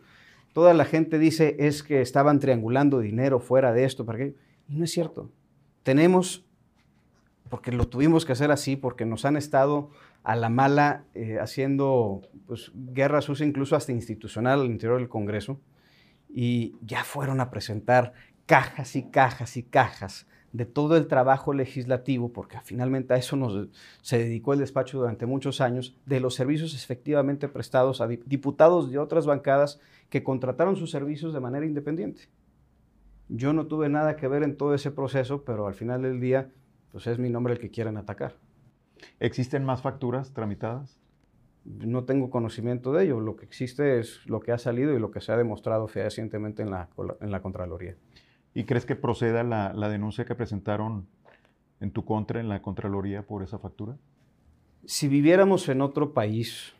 Toda 0.52 0.74
la 0.74 0.84
gente 0.84 1.18
dice 1.18 1.56
es 1.60 1.84
que 1.84 2.00
estaban 2.00 2.40
triangulando 2.40 2.98
dinero 2.98 3.38
fuera 3.38 3.72
de 3.72 3.84
esto, 3.84 4.04
¿para 4.04 4.18
qué? 4.18 4.34
Y 4.68 4.74
no 4.74 4.84
es 4.84 4.90
cierto. 4.90 5.30
Tenemos, 5.84 6.44
porque 7.50 7.72
lo 7.72 7.88
tuvimos 7.88 8.24
que 8.24 8.32
hacer 8.32 8.50
así, 8.50 8.76
porque 8.76 9.04
nos 9.04 9.26
han 9.26 9.36
estado 9.36 9.90
a 10.22 10.36
la 10.36 10.48
mala 10.48 11.04
eh, 11.14 11.38
haciendo 11.40 12.22
pues, 12.46 12.72
guerra 12.74 13.20
incluso 13.40 13.76
hasta 13.76 13.92
institucional 13.92 14.60
al 14.60 14.66
interior 14.66 14.98
del 14.98 15.08
Congreso, 15.08 15.60
y 16.28 16.76
ya 16.80 17.04
fueron 17.04 17.40
a 17.40 17.50
presentar 17.50 18.14
cajas 18.46 18.96
y 18.96 19.10
cajas 19.10 19.56
y 19.56 19.64
cajas 19.64 20.26
de 20.52 20.64
todo 20.64 20.96
el 20.96 21.06
trabajo 21.06 21.52
legislativo, 21.52 22.32
porque 22.32 22.58
finalmente 22.64 23.14
a 23.14 23.16
eso 23.16 23.36
nos, 23.36 23.68
se 24.02 24.18
dedicó 24.18 24.52
el 24.52 24.60
despacho 24.60 24.98
durante 24.98 25.26
muchos 25.26 25.60
años, 25.60 25.96
de 26.06 26.20
los 26.20 26.34
servicios 26.34 26.74
efectivamente 26.74 27.48
prestados 27.48 28.00
a 28.00 28.08
diputados 28.08 28.90
de 28.90 28.98
otras 28.98 29.26
bancadas 29.26 29.80
que 30.08 30.24
contrataron 30.24 30.76
sus 30.76 30.90
servicios 30.90 31.32
de 31.32 31.40
manera 31.40 31.66
independiente. 31.66 32.22
Yo 33.28 33.52
no 33.52 33.66
tuve 33.66 33.88
nada 33.88 34.16
que 34.16 34.26
ver 34.26 34.42
en 34.42 34.56
todo 34.56 34.74
ese 34.74 34.90
proceso, 34.90 35.44
pero 35.44 35.68
al 35.68 35.74
final 35.74 36.02
del 36.02 36.20
día, 36.20 36.50
pues 36.92 37.06
es 37.06 37.18
mi 37.18 37.30
nombre 37.30 37.54
el 37.54 37.58
que 37.58 37.70
quieren 37.70 37.96
atacar. 37.96 38.36
¿Existen 39.18 39.64
más 39.64 39.82
facturas 39.82 40.32
tramitadas? 40.32 40.98
No 41.64 42.04
tengo 42.04 42.30
conocimiento 42.30 42.92
de 42.92 43.04
ello. 43.04 43.20
Lo 43.20 43.36
que 43.36 43.44
existe 43.44 43.98
es 43.98 44.26
lo 44.26 44.40
que 44.40 44.52
ha 44.52 44.58
salido 44.58 44.94
y 44.94 44.98
lo 44.98 45.10
que 45.10 45.20
se 45.20 45.32
ha 45.32 45.36
demostrado 45.36 45.88
fehacientemente 45.88 46.62
en 46.62 46.70
la, 46.70 46.88
en 47.20 47.30
la 47.30 47.42
Contraloría. 47.42 47.96
¿Y 48.54 48.64
crees 48.64 48.84
que 48.84 48.96
proceda 48.96 49.42
la, 49.44 49.88
denuncia 49.88 50.24
que 50.24 50.34
presentaron 50.34 51.06
en 51.80 51.92
tu 51.92 52.04
contra 52.04 52.40
en 52.40 52.48
la 52.48 52.62
Contraloría 52.62 53.22
por 53.22 53.42
esa 53.42 53.58
factura? 53.58 53.96
Si 54.84 55.08
viviéramos 55.08 55.68
en 55.68 55.82
otro 55.82 56.12
país 56.12 56.74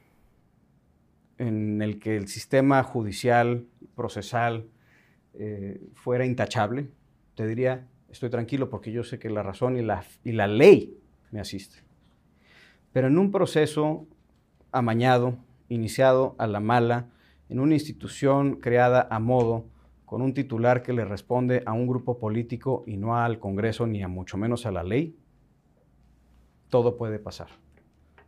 en 1.39 1.81
el 1.81 2.01
que 2.01 2.17
el 2.17 2.29
sistema 2.29 2.83
judicial, 2.83 3.67
procesal, 3.95 4.69
eh, 5.35 5.81
fuera 5.95 6.27
intachable, 6.27 6.91
te 7.35 7.47
diría, 7.47 7.87
estoy 8.11 8.31
tranquilo 8.31 8.71
porque 8.71 8.93
yo 8.93 9.05
sé 9.05 9.19
que 9.19 9.31
la 9.31 9.43
razón 9.43 9.77
y 9.77 9.83
la, 9.83 10.05
y 10.25 10.33
la 10.33 10.47
ley 10.47 10.99
me 11.31 11.41
asiste. 11.41 11.79
Pero 12.93 13.07
en 13.07 13.19
un 13.19 13.31
proceso 13.31 14.07
amañado, 14.73 15.37
iniciado 15.69 16.35
a 16.39 16.47
la 16.47 16.61
mala, 16.61 17.09
en 17.49 17.61
una 17.61 17.75
institución 17.75 18.57
creada 18.57 19.07
a 19.11 19.19
modo, 19.19 19.65
con 20.05 20.23
un 20.23 20.35
titular 20.35 20.83
que 20.83 20.93
le 20.93 21.05
responde 21.05 21.63
a 21.67 21.73
un 21.73 21.87
grupo 21.87 22.19
político 22.19 22.83
y 22.87 22.97
no 22.97 23.17
al 23.17 23.39
Congreso 23.39 23.87
ni 23.87 24.03
a 24.03 24.09
mucho 24.09 24.37
menos 24.37 24.67
a 24.67 24.73
la 24.73 24.83
ley, 24.83 25.17
todo 26.69 26.97
puede 26.97 27.21
pasar. 27.21 27.49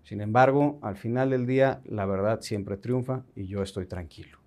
Sin 0.05 0.21
embargo, 0.21 0.79
al 0.83 0.97
final 0.97 1.31
del 1.31 1.47
día, 1.47 1.81
la 1.85 2.07
verdad 2.07 2.41
siempre 2.41 2.77
triunfa 2.77 3.25
y 3.35 3.47
yo 3.47 3.63
estoy 3.63 3.87
tranquilo. 3.87 4.39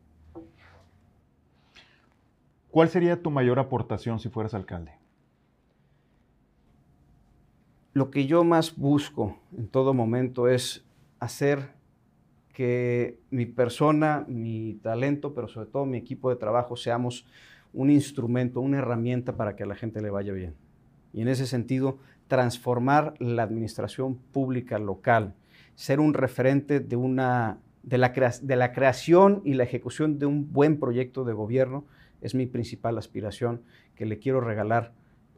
¿Cuál 2.71 2.89
sería 2.89 3.21
tu 3.21 3.31
mayor 3.31 3.59
aportación 3.59 4.19
si 4.19 4.29
fueras 4.29 4.53
alcalde? 4.53 4.91
Lo 7.95 8.11
que 8.11 8.27
yo 8.27 8.43
más 8.43 8.75
busco 8.75 9.37
en 9.57 9.69
todo 9.69 9.93
momento 9.93 10.49
es 10.49 10.83
hacer 11.21 11.69
que 12.51 13.19
mi 13.29 13.45
persona, 13.45 14.25
mi 14.27 14.77
talento, 14.83 15.33
pero 15.33 15.47
sobre 15.47 15.67
todo 15.67 15.85
mi 15.85 15.97
equipo 15.97 16.29
de 16.29 16.35
trabajo 16.35 16.75
seamos 16.75 17.25
un 17.71 17.89
instrumento, 17.89 18.59
una 18.59 18.79
herramienta 18.79 19.37
para 19.37 19.55
que 19.55 19.63
a 19.63 19.65
la 19.65 19.75
gente 19.75 20.01
le 20.01 20.09
vaya 20.09 20.33
bien. 20.33 20.55
Y 21.13 21.21
en 21.21 21.29
ese 21.29 21.47
sentido, 21.47 21.97
transformar 22.27 23.13
la 23.19 23.43
administración 23.43 24.17
pública 24.17 24.77
local, 24.77 25.33
ser 25.75 26.01
un 26.01 26.13
referente 26.13 26.81
de, 26.81 26.97
una, 26.97 27.59
de, 27.83 27.97
la, 27.97 28.09
de 28.09 28.55
la 28.57 28.73
creación 28.73 29.41
y 29.45 29.53
la 29.53 29.63
ejecución 29.63 30.19
de 30.19 30.25
un 30.25 30.51
buen 30.51 30.81
proyecto 30.81 31.23
de 31.23 31.31
gobierno, 31.31 31.85
es 32.19 32.35
mi 32.35 32.45
principal 32.45 32.97
aspiración 32.97 33.61
que 33.95 34.05
le 34.05 34.19
quiero 34.19 34.41
regalar 34.41 34.91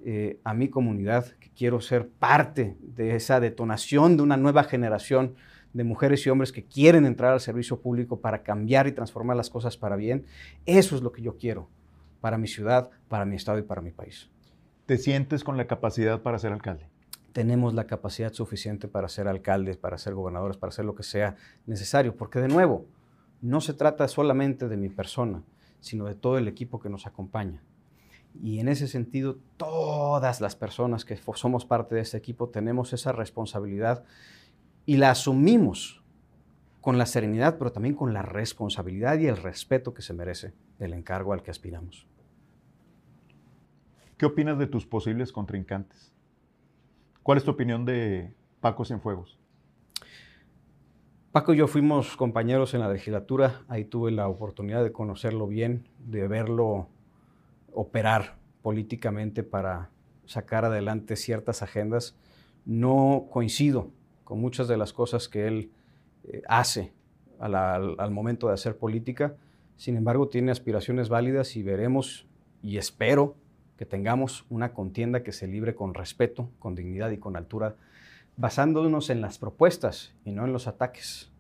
eh, 0.06 0.40
a 0.44 0.54
mi 0.54 0.70
comunidad, 0.70 1.26
que 1.40 1.50
quiero 1.50 1.82
ser 1.82 2.08
parte 2.08 2.78
de 2.82 3.16
esa 3.16 3.40
detonación 3.40 4.18
de 4.18 4.24
una 4.24 4.38
nueva 4.38 4.64
generación 4.64 5.36
de 5.74 5.84
mujeres 5.84 6.26
y 6.26 6.30
hombres 6.30 6.52
que 6.52 6.66
quieren 6.66 7.06
entrar 7.06 7.34
al 7.34 7.40
servicio 7.40 7.82
público 7.82 8.20
para 8.20 8.44
cambiar 8.44 8.88
y 8.88 8.92
transformar 8.92 9.38
las 9.38 9.50
cosas 9.50 9.78
para 9.78 9.96
bien. 9.96 10.26
Eso 10.66 10.96
es 10.96 11.02
lo 11.02 11.12
que 11.12 11.22
yo 11.22 11.38
quiero 11.38 11.70
para 12.22 12.38
mi 12.38 12.48
ciudad, 12.48 12.90
para 13.08 13.26
mi 13.26 13.36
estado 13.36 13.60
y 13.60 13.64
para 13.64 13.82
mi 13.82 13.92
país. 13.92 14.30
¿Te 14.86 14.98
sientes 14.98 15.44
con 15.44 15.58
la 15.58 15.68
capacidad 15.68 16.22
para 16.22 16.40
ser 16.40 16.54
alcalde? 16.54 16.88
Tenemos 17.34 17.74
la 17.74 17.86
capacidad 17.86 18.34
suficiente 18.34 18.88
para 18.88 19.10
ser 19.10 19.28
alcaldes, 19.28 19.78
para 19.78 19.98
ser 19.98 20.16
gobernadores, 20.16 20.58
para 20.58 20.70
hacer 20.70 20.86
lo 20.86 20.96
que 20.96 21.04
sea 21.04 21.36
necesario, 21.66 22.16
porque 22.16 22.40
de 22.40 22.48
nuevo, 22.48 22.86
no 23.42 23.62
se 23.62 23.74
trata 23.74 24.08
solamente 24.08 24.68
de 24.68 24.78
mi 24.78 24.90
persona, 24.90 25.44
sino 25.80 26.06
de 26.06 26.16
todo 26.16 26.38
el 26.38 26.48
equipo 26.48 26.80
que 26.80 26.90
nos 26.90 27.06
acompaña. 27.06 27.62
Y 28.42 28.60
en 28.60 28.68
ese 28.68 28.88
sentido, 28.88 29.38
todas 29.58 30.42
las 30.42 30.56
personas 30.56 31.06
que 31.06 31.18
somos 31.36 31.66
parte 31.66 31.96
de 31.96 32.02
este 32.02 32.18
equipo 32.18 32.50
tenemos 32.50 32.94
esa 32.94 33.12
responsabilidad 33.12 34.04
y 34.86 34.98
la 34.98 35.12
asumimos 35.12 36.04
con 36.82 36.98
la 36.98 37.06
serenidad, 37.06 37.58
pero 37.58 37.72
también 37.72 37.96
con 37.96 38.14
la 38.14 38.22
responsabilidad 38.22 39.20
y 39.20 39.28
el 39.28 39.38
respeto 39.38 39.94
que 39.94 40.02
se 40.02 40.14
merece 40.14 40.54
del 40.80 40.94
encargo 40.94 41.34
al 41.34 41.44
que 41.44 41.52
aspiramos. 41.52 42.08
¿Qué 44.18 44.26
opinas 44.26 44.58
de 44.58 44.68
tus 44.68 44.86
posibles 44.86 45.32
contrincantes? 45.32 46.14
¿Cuál 47.24 47.38
es 47.38 47.44
tu 47.44 47.52
opinión 47.52 47.86
de 47.86 48.34
Paco 48.62 48.86
Cienfuegos? 48.86 49.38
Paco 51.32 51.54
y 51.54 51.58
yo 51.58 51.68
fuimos 51.68 52.16
compañeros 52.16 52.74
en 52.74 52.80
la 52.80 52.90
legislatura, 52.90 53.64
ahí 53.68 53.86
tuve 53.86 54.12
la 54.12 54.28
oportunidad 54.28 54.84
de 54.84 54.92
conocerlo 54.92 55.46
bien, 55.46 55.88
de 56.00 56.28
verlo 56.28 56.88
operar 57.72 58.38
políticamente 58.62 59.44
para 59.44 59.90
sacar 60.26 60.66
adelante 60.66 61.16
ciertas 61.16 61.62
agendas. 61.62 62.16
No 62.66 63.28
coincido 63.32 63.92
con 64.24 64.42
muchas 64.42 64.68
de 64.68 64.78
las 64.78 64.94
cosas 64.94 65.30
que 65.30 65.48
él 65.48 65.72
eh, 66.26 66.42
hace 66.48 66.92
al, 67.40 68.12
momento 68.12 68.48
de 68.48 68.54
hacer 68.54 68.78
política, 68.78 69.36
sin 69.76 69.96
embargo 69.96 70.28
tiene 70.28 70.52
aspiraciones 70.52 71.08
válidas 71.08 71.56
y 71.56 71.64
veremos 71.64 72.28
y 72.62 72.78
espero 72.78 73.36
que 73.78 73.86
tengamos 73.86 74.46
una 74.50 74.74
contienda 74.74 75.24
que 75.24 75.32
se 75.32 75.48
libre 75.48 75.76
con 75.76 75.94
respeto, 75.94 76.50
con 76.60 76.76
dignidad 76.76 77.12
y 77.12 77.20
con 77.20 77.38
altura, 77.38 77.76
basándonos 78.38 79.10
en 79.10 79.22
las 79.22 79.38
propuestas 79.38 80.16
y 80.26 80.32
no 80.32 80.46
en 80.46 80.52
los 80.52 80.68
ataques, 80.68 81.32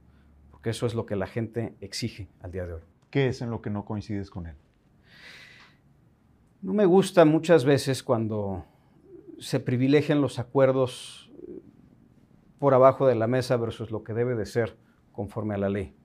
porque 0.51 0.69
eso 0.69 0.85
es 0.85 0.93
lo 0.93 1.05
que 1.05 1.15
la 1.15 1.27
gente 1.27 1.73
exige 1.81 2.27
al 2.41 2.51
día 2.51 2.67
de 2.67 2.73
hoy. 2.73 2.81
¿Qué 3.09 3.27
es 3.27 3.41
en 3.41 3.49
lo 3.49 3.61
que 3.61 3.71
no 3.71 3.85
coincides 3.85 4.29
con 4.29 4.45
él? 4.45 4.55
No 6.61 6.73
me 6.73 6.85
gusta 6.85 7.23
muchas 7.23 7.65
veces 7.65 8.01
cuando 8.01 8.65
se 9.37 9.59
privilegian 9.59 10.21
los 10.21 10.39
acuerdos 10.39 11.31
eh, 11.47 11.61
por 12.57 12.73
abajo 12.73 13.05
de 13.05 13.13
la 13.13 13.27
mesa 13.27 13.57
versus 13.57 13.91
lo 13.91 14.03
que 14.03 14.13
debe 14.13 14.35
de 14.35 14.47
ser 14.47 14.75
conforme 15.11 15.53
a 15.53 15.59
la 15.59 15.69
ley. 15.69 15.95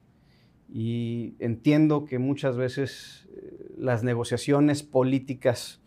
Y 0.69 1.37
entiendo 1.38 2.05
que 2.05 2.19
muchas 2.19 2.57
veces 2.57 3.29
eh, 3.35 3.73
las 3.79 4.05
negociaciones 4.05 4.83
políticas 4.83 5.81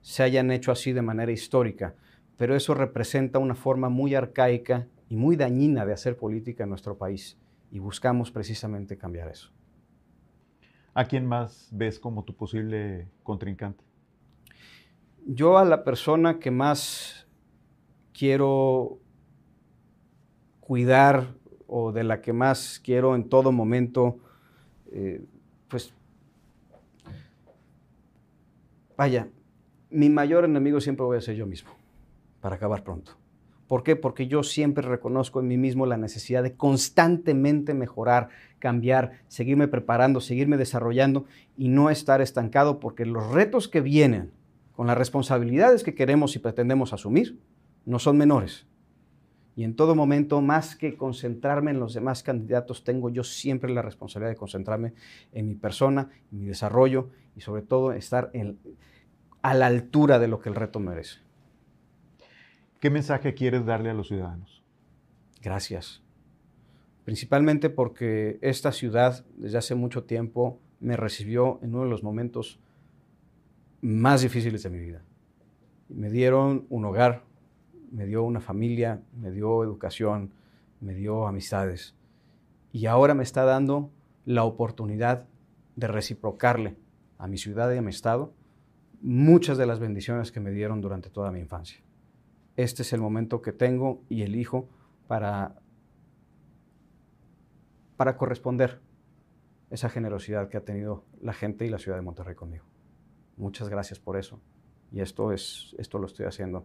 se 0.00 0.22
hayan 0.22 0.50
hecho 0.50 0.72
así 0.72 0.92
de 0.92 1.02
manera 1.02 1.32
histórica, 1.32 1.94
pero 2.38 2.56
eso 2.56 2.72
representa 2.74 3.38
una 3.38 3.54
forma 3.54 3.90
muy 3.90 4.14
arcaica 4.14 4.86
y 5.10 5.16
muy 5.16 5.36
dañina 5.36 5.84
de 5.84 5.92
hacer 5.92 6.16
política 6.16 6.64
en 6.64 6.70
nuestro 6.70 6.96
país 6.96 7.38
y 7.70 7.80
buscamos 7.80 8.30
precisamente 8.30 8.96
cambiar 8.96 9.28
eso. 9.28 9.50
¿A 10.94 11.04
quién 11.04 11.26
más 11.26 11.68
ves 11.72 11.98
como 11.98 12.24
tu 12.24 12.34
posible 12.34 13.08
contrincante? 13.22 13.85
Yo 15.26 15.58
a 15.58 15.64
la 15.64 15.82
persona 15.82 16.38
que 16.38 16.50
más 16.50 17.26
quiero 18.12 18.98
cuidar 20.60 21.34
o 21.66 21.92
de 21.92 22.04
la 22.04 22.20
que 22.20 22.32
más 22.32 22.80
quiero 22.82 23.14
en 23.14 23.28
todo 23.28 23.50
momento, 23.50 24.18
eh, 24.92 25.24
pues, 25.68 25.92
vaya, 28.96 29.28
mi 29.90 30.08
mayor 30.08 30.44
enemigo 30.44 30.80
siempre 30.80 31.04
voy 31.04 31.18
a 31.18 31.20
ser 31.20 31.34
yo 31.34 31.46
mismo, 31.46 31.70
para 32.40 32.56
acabar 32.56 32.84
pronto. 32.84 33.12
¿Por 33.66 33.82
qué? 33.82 33.96
Porque 33.96 34.28
yo 34.28 34.44
siempre 34.44 34.86
reconozco 34.86 35.40
en 35.40 35.48
mí 35.48 35.56
mismo 35.56 35.86
la 35.86 35.96
necesidad 35.96 36.44
de 36.44 36.54
constantemente 36.54 37.74
mejorar, 37.74 38.28
cambiar, 38.60 39.24
seguirme 39.26 39.66
preparando, 39.66 40.20
seguirme 40.20 40.56
desarrollando 40.56 41.24
y 41.56 41.66
no 41.66 41.90
estar 41.90 42.20
estancado, 42.20 42.78
porque 42.78 43.04
los 43.04 43.28
retos 43.32 43.66
que 43.66 43.80
vienen 43.80 44.30
con 44.76 44.86
las 44.86 44.98
responsabilidades 44.98 45.82
que 45.82 45.94
queremos 45.94 46.36
y 46.36 46.38
pretendemos 46.38 46.92
asumir, 46.92 47.40
no 47.86 47.98
son 47.98 48.18
menores. 48.18 48.66
Y 49.56 49.64
en 49.64 49.74
todo 49.74 49.94
momento, 49.94 50.42
más 50.42 50.76
que 50.76 50.96
concentrarme 50.96 51.70
en 51.70 51.80
los 51.80 51.94
demás 51.94 52.22
candidatos, 52.22 52.84
tengo 52.84 53.08
yo 53.08 53.24
siempre 53.24 53.72
la 53.72 53.80
responsabilidad 53.80 54.32
de 54.32 54.36
concentrarme 54.36 54.92
en 55.32 55.48
mi 55.48 55.54
persona, 55.54 56.10
en 56.30 56.40
mi 56.40 56.46
desarrollo 56.46 57.08
y 57.34 57.40
sobre 57.40 57.62
todo 57.62 57.92
estar 57.92 58.30
a 59.40 59.54
la 59.54 59.66
altura 59.66 60.18
de 60.18 60.28
lo 60.28 60.40
que 60.40 60.50
el 60.50 60.54
reto 60.54 60.78
merece. 60.78 61.20
¿Qué 62.80 62.90
mensaje 62.90 63.32
quieres 63.32 63.64
darle 63.64 63.88
a 63.88 63.94
los 63.94 64.08
ciudadanos? 64.08 64.62
Gracias. 65.40 66.02
Principalmente 67.06 67.70
porque 67.70 68.38
esta 68.42 68.72
ciudad 68.72 69.24
desde 69.36 69.56
hace 69.56 69.74
mucho 69.74 70.04
tiempo 70.04 70.60
me 70.80 70.98
recibió 70.98 71.60
en 71.62 71.74
uno 71.74 71.84
de 71.84 71.90
los 71.90 72.02
momentos 72.02 72.60
más 73.80 74.22
difíciles 74.22 74.62
de 74.62 74.70
mi 74.70 74.78
vida. 74.78 75.02
Me 75.88 76.10
dieron 76.10 76.66
un 76.68 76.84
hogar, 76.84 77.24
me 77.90 78.06
dio 78.06 78.22
una 78.22 78.40
familia, 78.40 79.02
me 79.18 79.30
dio 79.30 79.62
educación, 79.62 80.32
me 80.80 80.94
dio 80.94 81.26
amistades. 81.26 81.94
Y 82.72 82.86
ahora 82.86 83.14
me 83.14 83.22
está 83.22 83.44
dando 83.44 83.90
la 84.24 84.44
oportunidad 84.44 85.26
de 85.76 85.86
reciprocarle 85.86 86.76
a 87.18 87.26
mi 87.28 87.38
ciudad 87.38 87.72
y 87.72 87.78
a 87.78 87.82
mi 87.82 87.90
estado 87.90 88.32
muchas 89.00 89.58
de 89.58 89.66
las 89.66 89.78
bendiciones 89.78 90.32
que 90.32 90.40
me 90.40 90.50
dieron 90.50 90.80
durante 90.80 91.10
toda 91.10 91.30
mi 91.30 91.40
infancia. 91.40 91.80
Este 92.56 92.82
es 92.82 92.92
el 92.92 93.00
momento 93.00 93.42
que 93.42 93.52
tengo 93.52 94.02
y 94.08 94.22
elijo 94.22 94.68
para, 95.06 95.54
para 97.96 98.16
corresponder 98.16 98.80
esa 99.70 99.88
generosidad 99.88 100.48
que 100.48 100.56
ha 100.56 100.64
tenido 100.64 101.04
la 101.20 101.32
gente 101.32 101.66
y 101.66 101.68
la 101.68 101.78
ciudad 101.78 101.98
de 101.98 102.02
Monterrey 102.02 102.34
conmigo. 102.34 102.64
Muchas 103.36 103.68
gracias 103.68 103.98
por 103.98 104.16
eso. 104.16 104.40
Y 104.92 105.00
esto, 105.00 105.32
es, 105.32 105.74
esto 105.78 105.98
lo 105.98 106.06
estoy 106.06 106.26
haciendo 106.26 106.64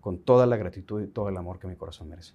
con 0.00 0.18
toda 0.18 0.46
la 0.46 0.56
gratitud 0.56 1.02
y 1.02 1.06
todo 1.06 1.28
el 1.28 1.36
amor 1.36 1.58
que 1.58 1.66
mi 1.66 1.76
corazón 1.76 2.08
merece. 2.08 2.32